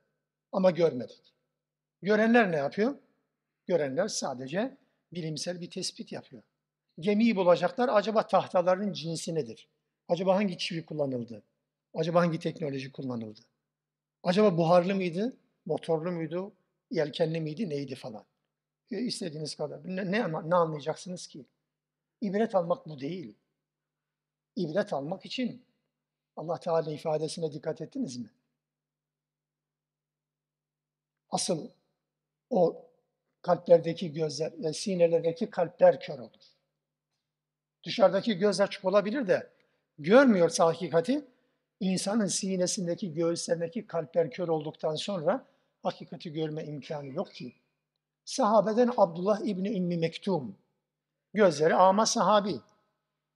[0.51, 1.33] Ama görmedik.
[2.01, 2.95] Görenler ne yapıyor?
[3.67, 4.77] Görenler sadece
[5.13, 6.43] bilimsel bir tespit yapıyor.
[6.99, 7.89] Gemiyi bulacaklar.
[7.89, 9.69] Acaba tahtaların cinsi nedir?
[10.07, 11.43] Acaba hangi çivi kullanıldı?
[11.93, 13.39] Acaba hangi teknoloji kullanıldı?
[14.23, 15.37] Acaba buharlı mıydı?
[15.65, 16.53] Motorlu muydu?
[16.91, 17.69] Yelkenli miydi?
[17.69, 18.25] Neydi falan?
[18.91, 19.79] e, istediğiniz kadar.
[19.83, 21.45] Ne, ne, ne anlayacaksınız ki?
[22.21, 23.37] İbret almak bu değil.
[24.55, 25.65] İbret almak için
[26.35, 28.29] Allah Teala ifadesine dikkat ettiniz mi?
[31.31, 31.67] Asıl
[32.49, 32.85] o
[33.41, 36.41] kalplerdeki gözler, yani sinelerdeki kalpler kör olur.
[37.85, 39.49] Dışarıdaki göz açık olabilir de
[39.99, 41.25] görmüyorsa hakikati,
[41.79, 45.45] insanın sinesindeki, göğüslerindeki kalpler kör olduktan sonra
[45.83, 47.53] hakikati görme imkanı yok ki.
[48.25, 50.55] Sahabeden Abdullah İbni Ümmi Mektum,
[51.33, 52.55] gözleri ama sahabi.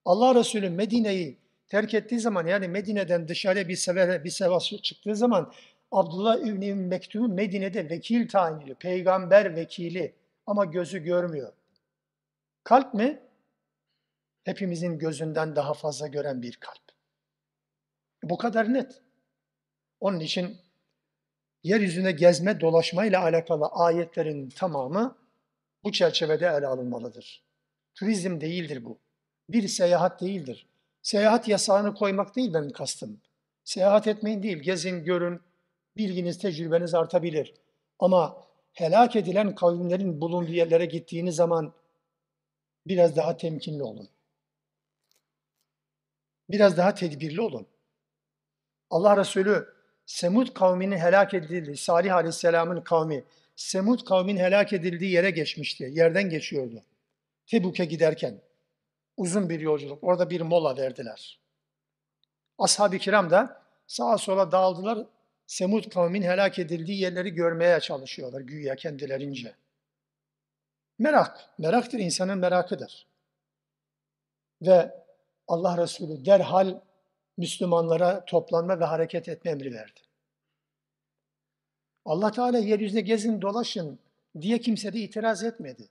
[0.06, 1.38] Allah Resulü Medine'yi
[1.68, 5.54] terk ettiği zaman yani Medine'den dışarıya bir sefer bir sefer çıktığı zaman
[5.92, 8.78] Abdullah İbni Mektum Medine'de vekil tayin ediliyor.
[8.78, 10.16] Peygamber vekili
[10.48, 11.54] ama gözü görmüyor.
[12.64, 13.22] Kalp mi?
[14.44, 16.82] Hepimizin gözünden daha fazla gören bir kalp.
[18.24, 19.02] Bu kadar net.
[20.00, 20.58] Onun için
[21.64, 25.18] yeryüzünde gezme dolaşmayla alakalı ayetlerin tamamı
[25.84, 27.44] bu çerçevede ele alınmalıdır.
[27.96, 29.00] Turizm değildir bu.
[29.50, 30.68] Bir seyahat değildir.
[31.02, 33.22] Seyahat yasağını koymak değil benim kastım.
[33.64, 35.42] Seyahat etmeyin değil, gezin, görün,
[35.98, 37.54] bilginiz, tecrübeniz artabilir.
[38.00, 41.74] Ama helak edilen kavimlerin bulunduğu yerlere gittiğiniz zaman
[42.88, 44.10] biraz daha temkinli olun.
[46.50, 47.68] Biraz daha tedbirli olun.
[48.90, 49.76] Allah Resulü
[50.06, 53.24] Semud kavminin helak edildiği, Salih Aleyhisselam'ın kavmi,
[53.56, 55.90] Semud kavmin helak edildiği yere geçmişti.
[55.92, 56.84] Yerden geçiyordu.
[57.48, 58.42] Tebuk'e giderken.
[59.18, 60.04] Uzun bir yolculuk.
[60.04, 61.40] Orada bir mola verdiler.
[62.58, 65.08] Ashab-ı kiram da sağa sola dağıldılar.
[65.48, 69.56] Semud kavmin helak edildiği yerleri görmeye çalışıyorlar güya kendilerince.
[71.00, 73.08] Merak, meraktır insanın merakıdır.
[74.62, 75.06] Ve
[75.48, 76.82] Allah Resulü derhal
[77.38, 80.00] Müslümanlara toplanma ve hareket etme emri verdi.
[82.06, 84.00] Allah Teala yeryüzünde gezin dolaşın
[84.42, 85.90] diye kimse de itiraz etmedi.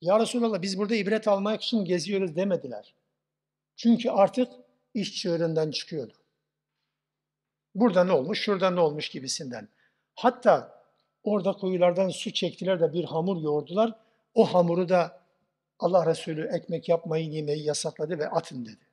[0.00, 2.94] Ya Resulallah biz burada ibret almak için geziyoruz demediler.
[3.76, 4.52] Çünkü artık
[4.94, 6.14] iş çığırından çıkıyordu.
[7.80, 9.68] Burada ne olmuş, şurada ne olmuş gibisinden.
[10.14, 10.82] Hatta
[11.22, 13.92] orada kuyulardan su çektiler de bir hamur yoğurdular.
[14.34, 15.22] O hamuru da
[15.78, 18.86] Allah Resulü ekmek yapmayı, yemeyi yasakladı ve atın dedi.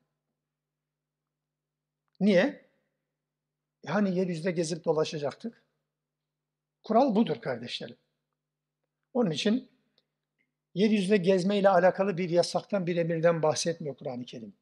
[2.20, 2.66] Niye?
[3.88, 5.64] Hani yeryüzünde gezip dolaşacaktık.
[6.84, 7.98] Kural budur kardeşlerim.
[9.14, 9.70] Onun için
[10.74, 14.54] yeryüzünde gezme ile alakalı bir yasaktan, bir emirden bahsetmiyor Kur'an-ı Kerim.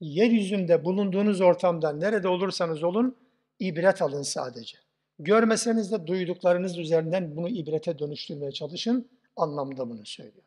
[0.00, 3.23] Yeryüzünde bulunduğunuz ortamda nerede olursanız olun
[3.58, 4.78] ibret alın sadece.
[5.18, 10.44] Görmeseniz de duyduklarınız üzerinden bunu ibrete dönüştürmeye çalışın anlamda bunu söylüyor.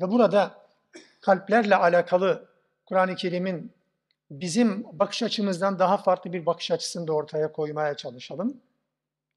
[0.00, 0.66] Ve burada
[1.20, 2.48] kalplerle alakalı
[2.86, 3.72] Kur'an-ı Kerim'in
[4.30, 8.60] bizim bakış açımızdan daha farklı bir bakış açısını da ortaya koymaya çalışalım.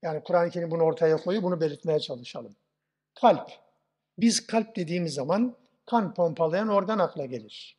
[0.01, 2.55] Yani Kur'an-ı Kerim bunu ortaya koyuyor, bunu belirtmeye çalışalım.
[3.15, 3.51] Kalp.
[4.17, 7.77] Biz kalp dediğimiz zaman kan pompalayan oradan akla gelir.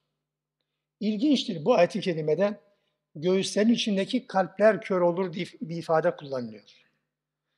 [1.01, 2.61] İlginçtir bu ayet-i kerimede
[3.15, 6.63] göğüslerin içindeki kalpler kör olur diye bir ifade kullanılıyor.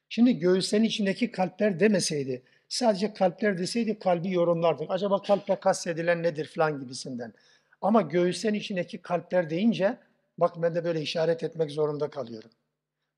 [0.09, 4.90] Şimdi göğüslerin içindeki kalpler demeseydi, sadece kalpler deseydi kalbi yorumlardık.
[4.90, 7.32] Acaba kalple kastedilen nedir falan gibisinden.
[7.80, 9.98] Ama göğüslerin içindeki kalpler deyince
[10.38, 12.50] bak ben de böyle işaret etmek zorunda kalıyorum.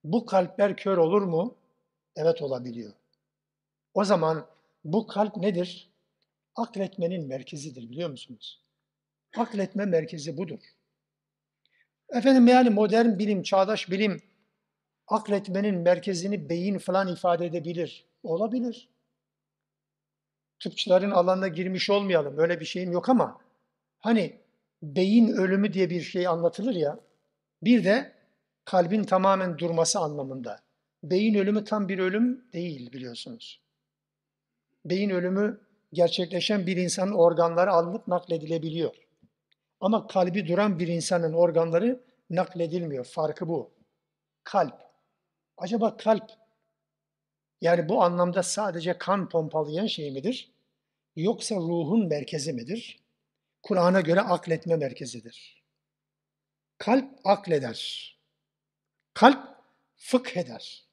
[0.05, 1.57] Bu kalpler kör olur mu?
[2.17, 2.93] Evet olabiliyor.
[3.95, 4.47] O zaman
[4.85, 5.91] bu kalp nedir?
[6.57, 8.65] Akletmenin merkezidir biliyor musunuz?
[9.37, 10.61] Akletme merkezi budur.
[12.09, 14.21] Efendim yani modern bilim, çağdaş bilim
[15.07, 18.07] akletmenin merkezini beyin falan ifade edebilir.
[18.23, 18.89] Olabilir.
[20.61, 22.39] Tıpçıların alanına girmiş olmayalım.
[22.39, 23.41] Öyle bir şeyim yok ama
[23.99, 24.41] hani
[24.83, 27.01] beyin ölümü diye bir şey anlatılır ya.
[27.63, 28.13] Bir de
[28.65, 30.61] kalbin tamamen durması anlamında.
[31.03, 33.61] Beyin ölümü tam bir ölüm değil biliyorsunuz.
[34.85, 35.61] Beyin ölümü
[35.93, 38.95] gerçekleşen bir insanın organları alınıp nakledilebiliyor.
[39.85, 43.05] Ama kalbi duran bir insanın organları nakledilmiyor.
[43.05, 43.75] Farkı bu.
[44.45, 44.81] Kalp.
[45.57, 46.31] Acaba kalp
[47.61, 50.53] yani bu anlamda sadece kan pompalayan şey midir?
[51.17, 53.01] Yoksa ruhun merkezi midir?
[53.63, 55.65] Kur'an'a göre akletme merkezidir.
[56.79, 58.11] Kalp akleder.
[59.15, 59.45] Kalp
[59.97, 60.85] fıkh eder.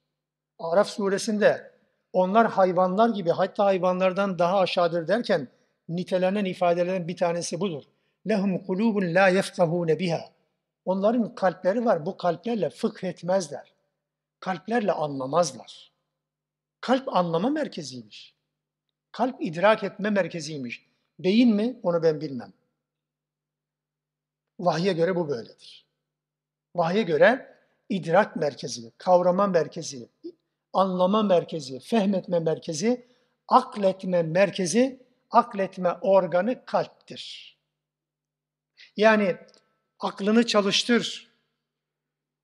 [0.60, 1.72] Araf suresinde
[2.14, 5.48] onlar hayvanlar gibi hatta hayvanlardan daha aşağıdır derken
[5.90, 7.84] nitelenen ifadelerden bir tanesi budur.
[8.30, 10.32] Lehum kulubun la yefkahune biha.
[10.86, 12.06] Onların kalpleri var.
[12.06, 13.74] Bu kalplerle fıkh etmezler.
[14.40, 15.92] Kalplerle anlamazlar.
[16.82, 18.36] Kalp anlama merkeziymiş.
[19.12, 20.86] Kalp idrak etme merkeziymiş.
[21.20, 21.80] Beyin mi?
[21.84, 22.54] Onu ben bilmem.
[24.60, 25.86] Vahye göre bu böyledir.
[26.76, 27.58] Vahye göre
[27.90, 30.10] idrak merkezi, kavrama merkezi,
[30.74, 33.06] anlama merkezi, fehmetme merkezi
[33.48, 35.00] akletme merkezi,
[35.32, 37.51] akletme organı kalptir.
[38.98, 39.38] Yani
[40.00, 41.32] aklını çalıştır.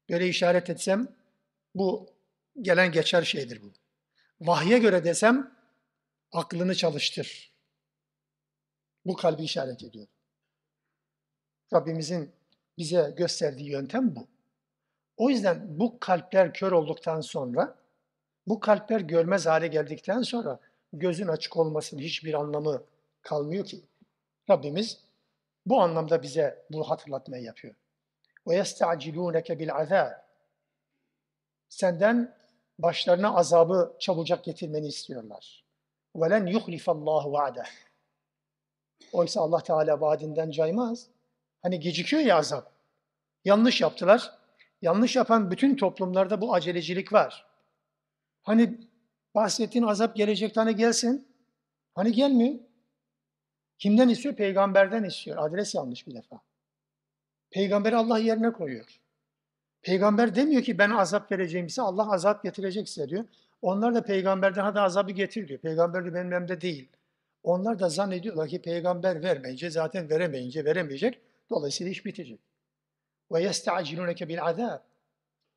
[0.10, 1.08] Böyle işaret etsem
[1.76, 2.10] bu
[2.62, 3.74] gelen geçer şeydir bu.
[4.42, 5.58] Vahye göre desem
[6.32, 7.54] aklını çalıştır.
[9.06, 10.08] Bu kalbi işaret ediyor.
[11.74, 12.32] Rabbimizin
[12.78, 14.28] bize gösterdiği yöntem bu.
[15.18, 17.76] O yüzden bu kalpler kör olduktan sonra,
[18.48, 20.60] bu kalpler görmez hale geldikten sonra
[20.94, 22.84] gözün açık olmasının hiçbir anlamı
[23.22, 23.82] kalmıyor ki.
[24.50, 25.07] Rabbimiz
[25.67, 27.75] bu anlamda bize bu hatırlatmayı yapıyor.
[28.47, 30.23] وَيَسْتَعْجِلُونَكَ بِالْعَذَابِ
[31.69, 32.37] Senden
[32.79, 35.65] başlarına azabı çabucak getirmeni istiyorlar.
[36.15, 37.67] وَلَنْ يُخْلِفَ اللّٰهُ وَعْدَهِ
[39.13, 41.09] Oysa Allah Teala vaadinden caymaz.
[41.63, 42.73] Hani gecikiyor ya azap.
[43.45, 44.39] Yanlış yaptılar.
[44.83, 47.47] Yanlış yapan bütün toplumlarda bu acelecilik var.
[48.43, 48.81] Hani
[49.35, 51.29] bahsettiğin azap gelecek tane gelsin.
[51.95, 52.55] Hani gelmiyor.
[53.80, 54.36] Kimden istiyor?
[54.36, 55.38] Peygamberden istiyor.
[55.38, 56.40] Adres yanlış bir defa.
[57.52, 59.00] Peygamberi Allah yerine koyuyor.
[59.82, 63.26] Peygamber demiyor ki ben azap vereceğim size, Allah azap getirecek size diyor.
[63.62, 65.60] Onlar da peygamberden hadi azabı getir diyor.
[65.60, 66.90] Peygamber de benim elimde değil.
[67.44, 71.22] Onlar da zannediyorlar ki peygamber vermeyince zaten veremeyince veremeyecek.
[71.50, 72.40] Dolayısıyla iş bitecek.
[73.32, 74.80] Ve yesta'cilunke bil azab.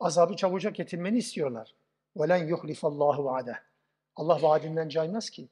[0.01, 1.75] Azabı çabucak getirmeni istiyorlar.
[2.17, 3.57] Ve len yuhlifallahu vaade.
[4.17, 5.49] Allah vaadinden caymaz ki.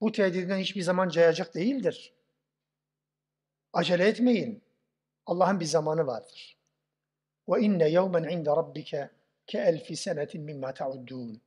[0.00, 2.12] Bu tehdidinden hiçbir zaman cayacak değildir.
[3.72, 4.62] Acele etmeyin.
[5.26, 6.56] Allah'ın bir zamanı vardır.
[7.48, 9.10] Ve inne yevmen inde rabbike
[9.46, 11.40] ke elfi senetin mimma ta'uddun.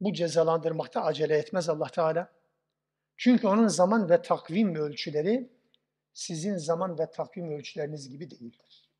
[0.00, 2.32] Bu cezalandırmakta acele etmez Allah Teala.
[3.16, 5.50] Çünkü onun zaman ve takvim ölçüleri
[6.12, 8.90] sizin zaman ve takvim ölçüleriniz gibi değildir.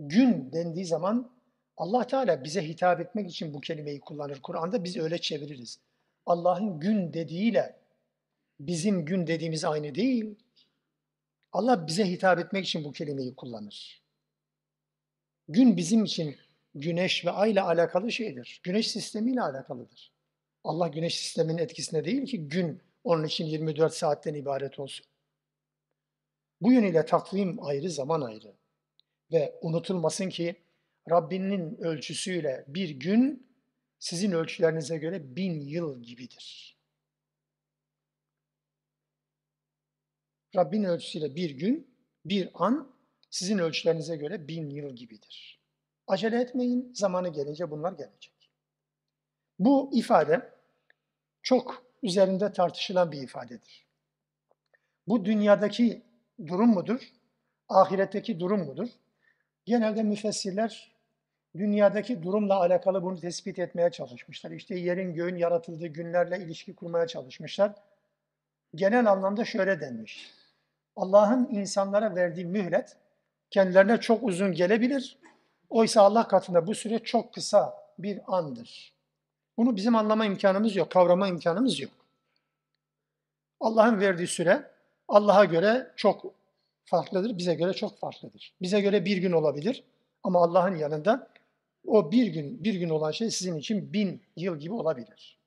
[0.00, 1.30] Gün dendiği zaman
[1.76, 4.42] Allah Teala bize hitap etmek için bu kelimeyi kullanır.
[4.42, 5.80] Kur'an'da biz öyle çeviririz.
[6.28, 7.76] Allah'ın gün dediğiyle
[8.60, 10.34] bizim gün dediğimiz aynı değil.
[11.52, 14.02] Allah bize hitap etmek için bu kelimeyi kullanır.
[15.48, 16.36] Gün bizim için
[16.74, 18.60] güneş ve ay ile alakalı şeydir.
[18.62, 20.12] Güneş sistemiyle alakalıdır.
[20.64, 25.06] Allah güneş sisteminin etkisinde değil ki gün onun için 24 saatten ibaret olsun.
[26.60, 28.52] Bu yönüyle takvim ayrı, zaman ayrı.
[29.32, 30.56] Ve unutulmasın ki
[31.10, 33.47] Rabbinin ölçüsüyle bir gün
[33.98, 36.78] sizin ölçülerinize göre bin yıl gibidir.
[40.56, 41.94] Rabbin ölçüsüyle bir gün,
[42.24, 42.94] bir an
[43.30, 45.60] sizin ölçülerinize göre bin yıl gibidir.
[46.06, 48.50] Acele etmeyin, zamanı gelince bunlar gelecek.
[49.58, 50.54] Bu ifade
[51.42, 53.86] çok üzerinde tartışılan bir ifadedir.
[55.06, 56.02] Bu dünyadaki
[56.46, 57.12] durum mudur?
[57.68, 58.88] Ahiretteki durum mudur?
[59.64, 60.97] Genelde müfessirler
[61.58, 64.50] dünyadaki durumla alakalı bunu tespit etmeye çalışmışlar.
[64.50, 67.72] İşte yerin göğün yaratıldığı günlerle ilişki kurmaya çalışmışlar.
[68.74, 70.30] Genel anlamda şöyle denmiş.
[70.96, 72.96] Allah'ın insanlara verdiği mühlet
[73.50, 75.18] kendilerine çok uzun gelebilir.
[75.70, 78.92] Oysa Allah katında bu süre çok kısa bir andır.
[79.56, 81.90] Bunu bizim anlama imkanımız yok, kavrama imkanımız yok.
[83.60, 84.70] Allah'ın verdiği süre
[85.08, 86.34] Allah'a göre çok
[86.84, 88.52] farklıdır, bize göre çok farklıdır.
[88.62, 89.84] Bize göre bir gün olabilir
[90.22, 91.28] ama Allah'ın yanında
[91.88, 95.38] o bir gün, bir gün olan şey sizin için bin yıl gibi olabilir.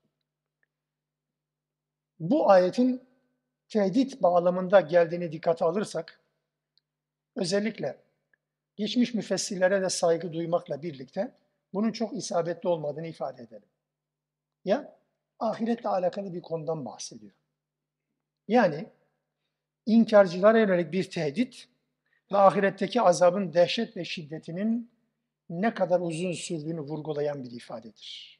[2.19, 3.03] Bu ayetin
[3.69, 6.19] tehdit bağlamında geldiğini dikkate alırsak,
[7.35, 7.97] özellikle
[8.75, 11.31] geçmiş müfessirlere de saygı duymakla birlikte
[11.73, 13.69] bunun çok isabetli olmadığını ifade edelim.
[14.65, 14.97] Ya
[15.39, 17.31] ahiretle alakalı bir konudan bahsediyor.
[18.47, 18.85] Yani
[19.85, 21.67] inkarcılara yönelik bir tehdit
[22.31, 24.91] ve ahiretteki azabın dehşet ve şiddetinin
[25.51, 28.39] ne kadar uzun sürdüğünü vurgulayan bir ifadedir.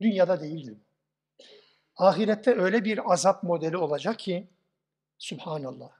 [0.00, 0.78] Dünyada değildir.
[1.96, 4.48] Ahirette öyle bir azap modeli olacak ki,
[5.18, 5.90] Subhanallah.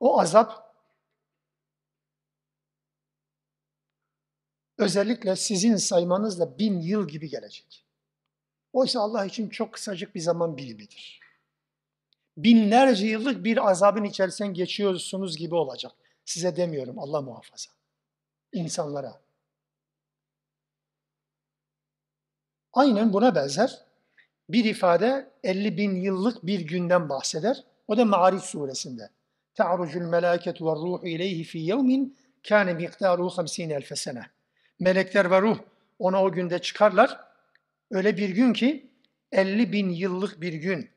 [0.00, 0.74] O azap
[4.78, 7.84] özellikle sizin saymanızla bin yıl gibi gelecek.
[8.72, 11.20] Oysa Allah için çok kısacık bir zaman birimidir.
[12.36, 15.92] Binlerce yıllık bir azabın içerisinden geçiyorsunuz gibi olacak.
[16.24, 17.70] Size demiyorum Allah muhafaza.
[18.52, 19.20] İnsanlara.
[22.72, 23.86] Aynen buna benzer
[24.48, 27.64] bir ifade 50 bin yıllık bir günden bahseder.
[27.88, 29.10] O da Ma'arif suresinde.
[29.54, 32.16] Ta'rucul melâketu ve ruhu ileyhi fi yevmin
[32.48, 34.22] kâne miktaruhu 50 elfe sene.
[34.80, 35.58] Melekler ve ruh
[35.98, 37.20] ona o günde çıkarlar.
[37.90, 38.90] Öyle bir gün ki
[39.32, 40.90] 50 bin yıllık bir gün.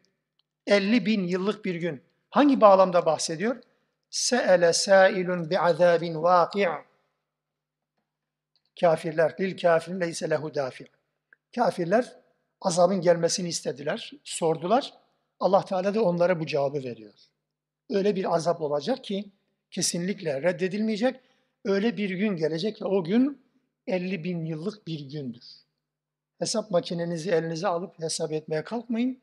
[0.68, 2.02] 50 bin yıllık bir gün.
[2.30, 3.62] Hangi bağlamda bahsediyor?
[4.10, 6.70] Se'ele sâilun bi'azâbin vâki'
[8.82, 10.88] Kafirler, lil kafirin leyse lehu dafi'.
[11.56, 12.20] Kafirler
[12.62, 14.94] azabın gelmesini istediler, sordular.
[15.40, 17.14] Allah Teala da onlara bu cevabı veriyor.
[17.90, 19.32] Öyle bir azap olacak ki
[19.72, 21.20] kesinlikle reddedilmeyecek.
[21.66, 23.42] Öyle bir gün gelecek ve o gün
[23.88, 25.44] 50 bin yıllık bir gündür.
[26.40, 29.22] Hesap makinenizi elinize alıp hesap etmeye kalkmayın,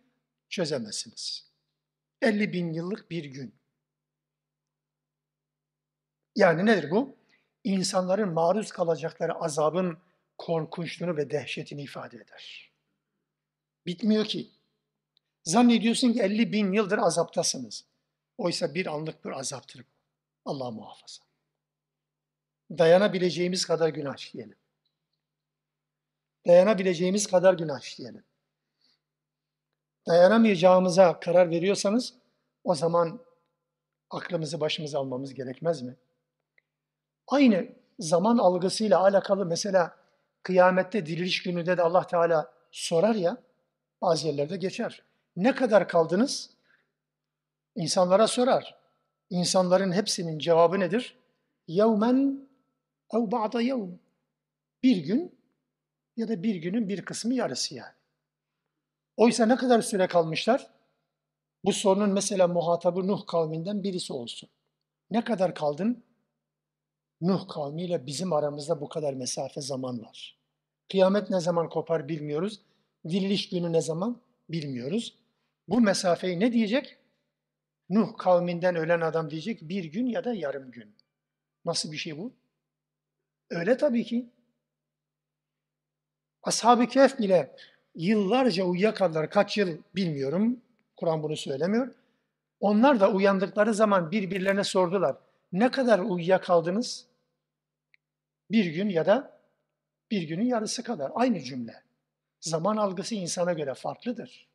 [0.48, 1.50] çözemezsiniz.
[2.22, 3.54] 50 bin yıllık bir gün.
[6.36, 7.15] Yani nedir bu?
[7.66, 9.98] İnsanların maruz kalacakları azabın
[10.38, 12.72] korkunçluğunu ve dehşetini ifade eder.
[13.86, 14.50] Bitmiyor ki.
[15.44, 17.84] Zannediyorsun ki 50 bin yıldır azaptasınız.
[18.38, 19.84] Oysa bir anlık bir azaptır.
[20.44, 21.22] Allah muhafaza.
[22.70, 24.56] Dayanabileceğimiz kadar günah işleyelim.
[26.46, 28.24] Dayanabileceğimiz kadar günah işleyelim.
[30.06, 32.14] Dayanamayacağımıza karar veriyorsanız
[32.64, 33.20] o zaman
[34.10, 35.96] aklımızı başımıza almamız gerekmez mi?
[37.28, 37.68] Aynı
[37.98, 39.96] zaman algısıyla alakalı mesela
[40.42, 43.36] kıyamette diriliş gününde de Allah Teala sorar ya
[44.02, 45.02] bazı yerlerde geçer.
[45.36, 46.50] Ne kadar kaldınız?
[47.76, 48.76] İnsanlara sorar.
[49.30, 51.16] İnsanların hepsinin cevabı nedir?
[51.68, 52.48] Yevmen
[53.14, 53.90] ev ba'da yevm.
[54.82, 55.38] Bir gün
[56.16, 57.94] ya da bir günün bir kısmı yarısı yani.
[59.16, 60.70] Oysa ne kadar süre kalmışlar?
[61.64, 64.48] Bu sorunun mesela muhatabı Nuh kavminden birisi olsun.
[65.10, 66.04] Ne kadar kaldın?
[67.20, 70.38] Nuh kavmiyle bizim aramızda bu kadar mesafe zaman var.
[70.90, 72.60] Kıyamet ne zaman kopar bilmiyoruz.
[73.08, 75.18] Diriliş günü ne zaman bilmiyoruz.
[75.68, 76.96] Bu mesafeyi ne diyecek?
[77.90, 80.94] Nuh kavminden ölen adam diyecek bir gün ya da yarım gün.
[81.64, 82.32] Nasıl bir şey bu?
[83.50, 84.30] Öyle tabii ki.
[86.42, 87.56] Ashab-ı Kehf bile
[87.94, 89.30] yıllarca uyuyakaldılar.
[89.30, 90.60] Kaç yıl bilmiyorum.
[90.96, 91.94] Kur'an bunu söylemiyor.
[92.60, 95.16] Onlar da uyandıkları zaman birbirlerine sordular.
[95.52, 97.06] Ne kadar uyuyakaldınız?
[98.50, 99.40] Bir gün ya da
[100.10, 101.12] bir günün yarısı kadar.
[101.14, 101.82] Aynı cümle.
[102.40, 104.48] Zaman algısı insana göre farklıdır.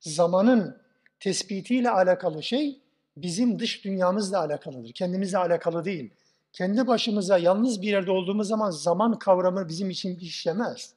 [0.00, 0.82] Zamanın
[1.20, 2.80] tespitiyle alakalı şey
[3.16, 4.92] bizim dış dünyamızla alakalıdır.
[4.92, 6.14] Kendimizle alakalı değil.
[6.52, 10.94] Kendi başımıza yalnız bir yerde olduğumuz zaman zaman kavramı bizim için işlemez.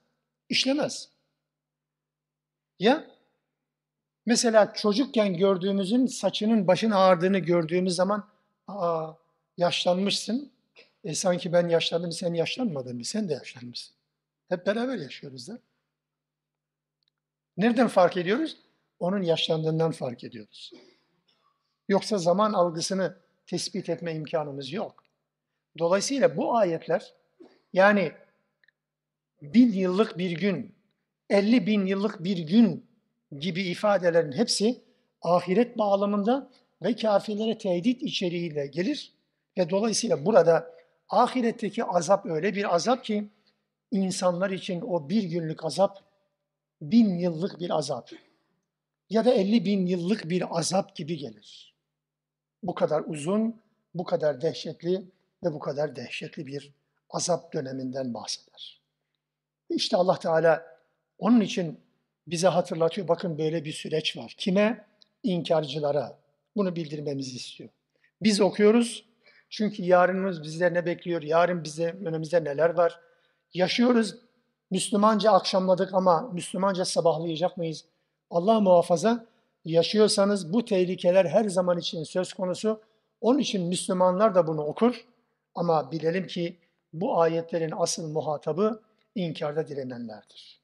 [0.49, 1.09] İşlemez.
[2.79, 3.07] Ya
[4.25, 8.29] mesela çocukken gördüğümüzün saçının başın ağardığını gördüğümüz zaman
[8.67, 9.13] aa
[9.57, 10.51] yaşlanmışsın.
[11.03, 13.05] E sanki ben yaşlandım, sen yaşlanmadın mı?
[13.05, 13.95] Sen de yaşlanmışsın.
[14.49, 15.59] Hep beraber yaşıyoruz da.
[17.57, 18.57] Nereden fark ediyoruz?
[18.99, 20.73] Onun yaşlandığından fark ediyoruz.
[21.89, 25.03] Yoksa zaman algısını tespit etme imkanımız yok.
[25.79, 27.13] Dolayısıyla bu ayetler
[27.73, 28.11] yani
[29.41, 30.75] bin yıllık bir gün,
[31.29, 32.85] elli bin yıllık bir gün
[33.39, 34.81] gibi ifadelerin hepsi
[35.21, 36.51] ahiret bağlamında
[36.81, 39.13] ve kafirlere tehdit içeriğiyle gelir
[39.57, 40.75] ve dolayısıyla burada
[41.09, 43.29] ahiretteki azap öyle bir azap ki
[43.91, 45.99] insanlar için o bir günlük azap
[46.81, 48.11] bin yıllık bir azap
[49.09, 51.75] ya da elli bin yıllık bir azap gibi gelir.
[52.63, 53.61] Bu kadar uzun,
[53.93, 55.05] bu kadar dehşetli
[55.43, 56.71] ve bu kadar dehşetli bir
[57.09, 58.81] azap döneminden bahseder.
[59.69, 60.77] İşte Allah Teala
[61.19, 61.79] onun için
[62.27, 63.07] bize hatırlatıyor.
[63.07, 64.35] Bakın böyle bir süreç var.
[64.37, 64.85] Kime?
[65.23, 66.20] İnkarcılara.
[66.55, 67.69] Bunu bildirmemizi istiyor.
[68.21, 69.05] Biz okuyoruz.
[69.49, 71.21] Çünkü yarınımız bizler ne bekliyor?
[71.21, 72.99] Yarın bize önümüzde neler var?
[73.53, 74.15] Yaşıyoruz.
[74.71, 77.85] Müslümanca akşamladık ama Müslümanca sabahlayacak mıyız?
[78.29, 79.25] Allah muhafaza
[79.65, 82.81] yaşıyorsanız bu tehlikeler her zaman için söz konusu.
[83.21, 85.05] Onun için Müslümanlar da bunu okur.
[85.55, 86.57] Ama bilelim ki
[86.93, 88.81] bu ayetlerin asıl muhatabı
[89.15, 90.61] inkarda direnenlerdir.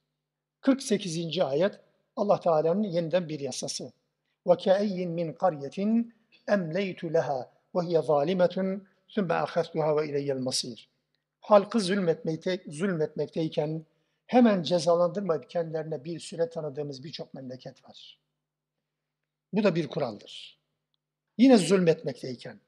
[0.61, 1.39] 48.
[1.39, 1.79] ayet
[2.15, 3.91] Allah Teala'nın yeniden bir yasası.
[4.48, 5.78] وَكَأَيِّن مِّنْ قَرْيَةٍ
[6.54, 7.40] اَمْلَيْتُ لَهَا
[7.74, 8.56] وَهِيَ ظَالِمَةٌ
[9.14, 10.86] ثُمَّ أَخَذْتُهَا وَاِلَيَّ الْمَصِيرِ
[11.40, 13.86] Halkı zulmetmekte, zulmetmekteyken
[14.26, 18.18] hemen cezalandırmayıp kendilerine bir süre tanıdığımız birçok memleket var.
[19.52, 20.60] Bu da bir kuraldır.
[21.38, 22.60] Yine zulmetmekteyken,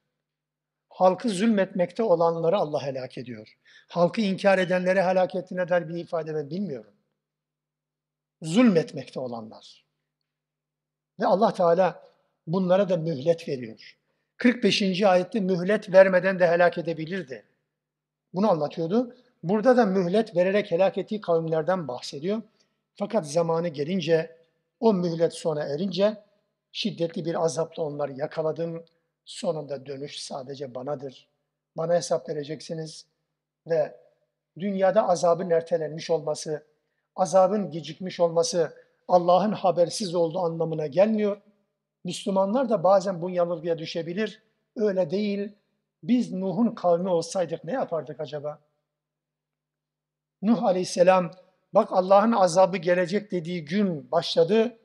[0.88, 3.58] halkı zulmetmekte olanları Allah helak ediyor.
[3.88, 6.94] Halkı inkar edenleri helak ettiğine dair bir ifade ben bilmiyorum.
[8.42, 9.84] Zulmetmekte olanlar.
[11.19, 12.03] Ve Allah Teala
[12.47, 13.97] bunlara da mühlet veriyor.
[14.37, 15.03] 45.
[15.03, 17.45] ayette mühlet vermeden de helak edebilirdi.
[18.33, 19.15] Bunu anlatıyordu.
[19.43, 22.41] Burada da mühlet vererek helak ettiği kavimlerden bahsediyor.
[22.95, 24.37] Fakat zamanı gelince,
[24.79, 26.23] o mühlet sona erince
[26.71, 28.85] şiddetli bir azapla onları yakaladım.
[29.25, 31.27] Sonunda dönüş sadece banadır.
[31.77, 33.05] Bana hesap vereceksiniz
[33.67, 33.95] ve
[34.59, 36.63] dünyada azabın ertelenmiş olması,
[37.15, 38.73] azabın gecikmiş olması
[39.09, 41.41] Allah'ın habersiz olduğu anlamına gelmiyor.
[42.03, 44.43] Müslümanlar da bazen bu yanılgıya düşebilir.
[44.75, 45.51] Öyle değil.
[46.03, 48.59] Biz Nuh'un kavmi olsaydık ne yapardık acaba?
[50.41, 51.31] Nuh aleyhisselam
[51.73, 54.77] bak Allah'ın azabı gelecek dediği gün başladı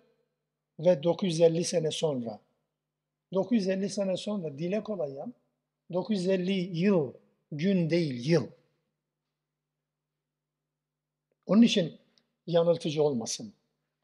[0.79, 2.41] ve 950 sene sonra.
[3.35, 5.27] 950 sene sonra dile kolay ya.
[5.93, 7.13] 950 yıl,
[7.53, 8.47] gün değil yıl.
[11.47, 11.99] Onun için
[12.47, 13.55] yanıltıcı olmasın.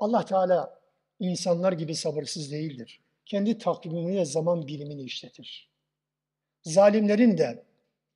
[0.00, 0.80] Allah Teala
[1.20, 3.00] insanlar gibi sabırsız değildir.
[3.26, 5.70] Kendi takvimiyle zaman bilimini işletir.
[6.62, 7.64] Zalimlerin de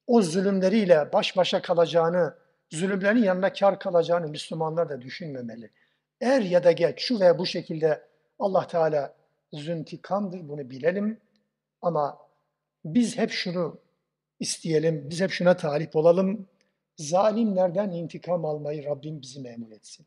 [0.07, 2.35] o zulümleriyle baş başa kalacağını,
[2.71, 5.71] zulümlerin yanına kar kalacağını Müslümanlar da düşünmemeli.
[6.21, 8.03] Er ya da geç şu veya bu şekilde
[8.39, 9.15] Allah Teala
[9.53, 11.21] züntikamdır bunu bilelim.
[11.83, 12.19] Ama
[12.85, 13.79] biz hep şunu
[14.41, 16.49] isteyelim, biz hep şuna talip olalım.
[16.97, 20.07] Zalimlerden intikam almayı Rabbim bizi memur etsin.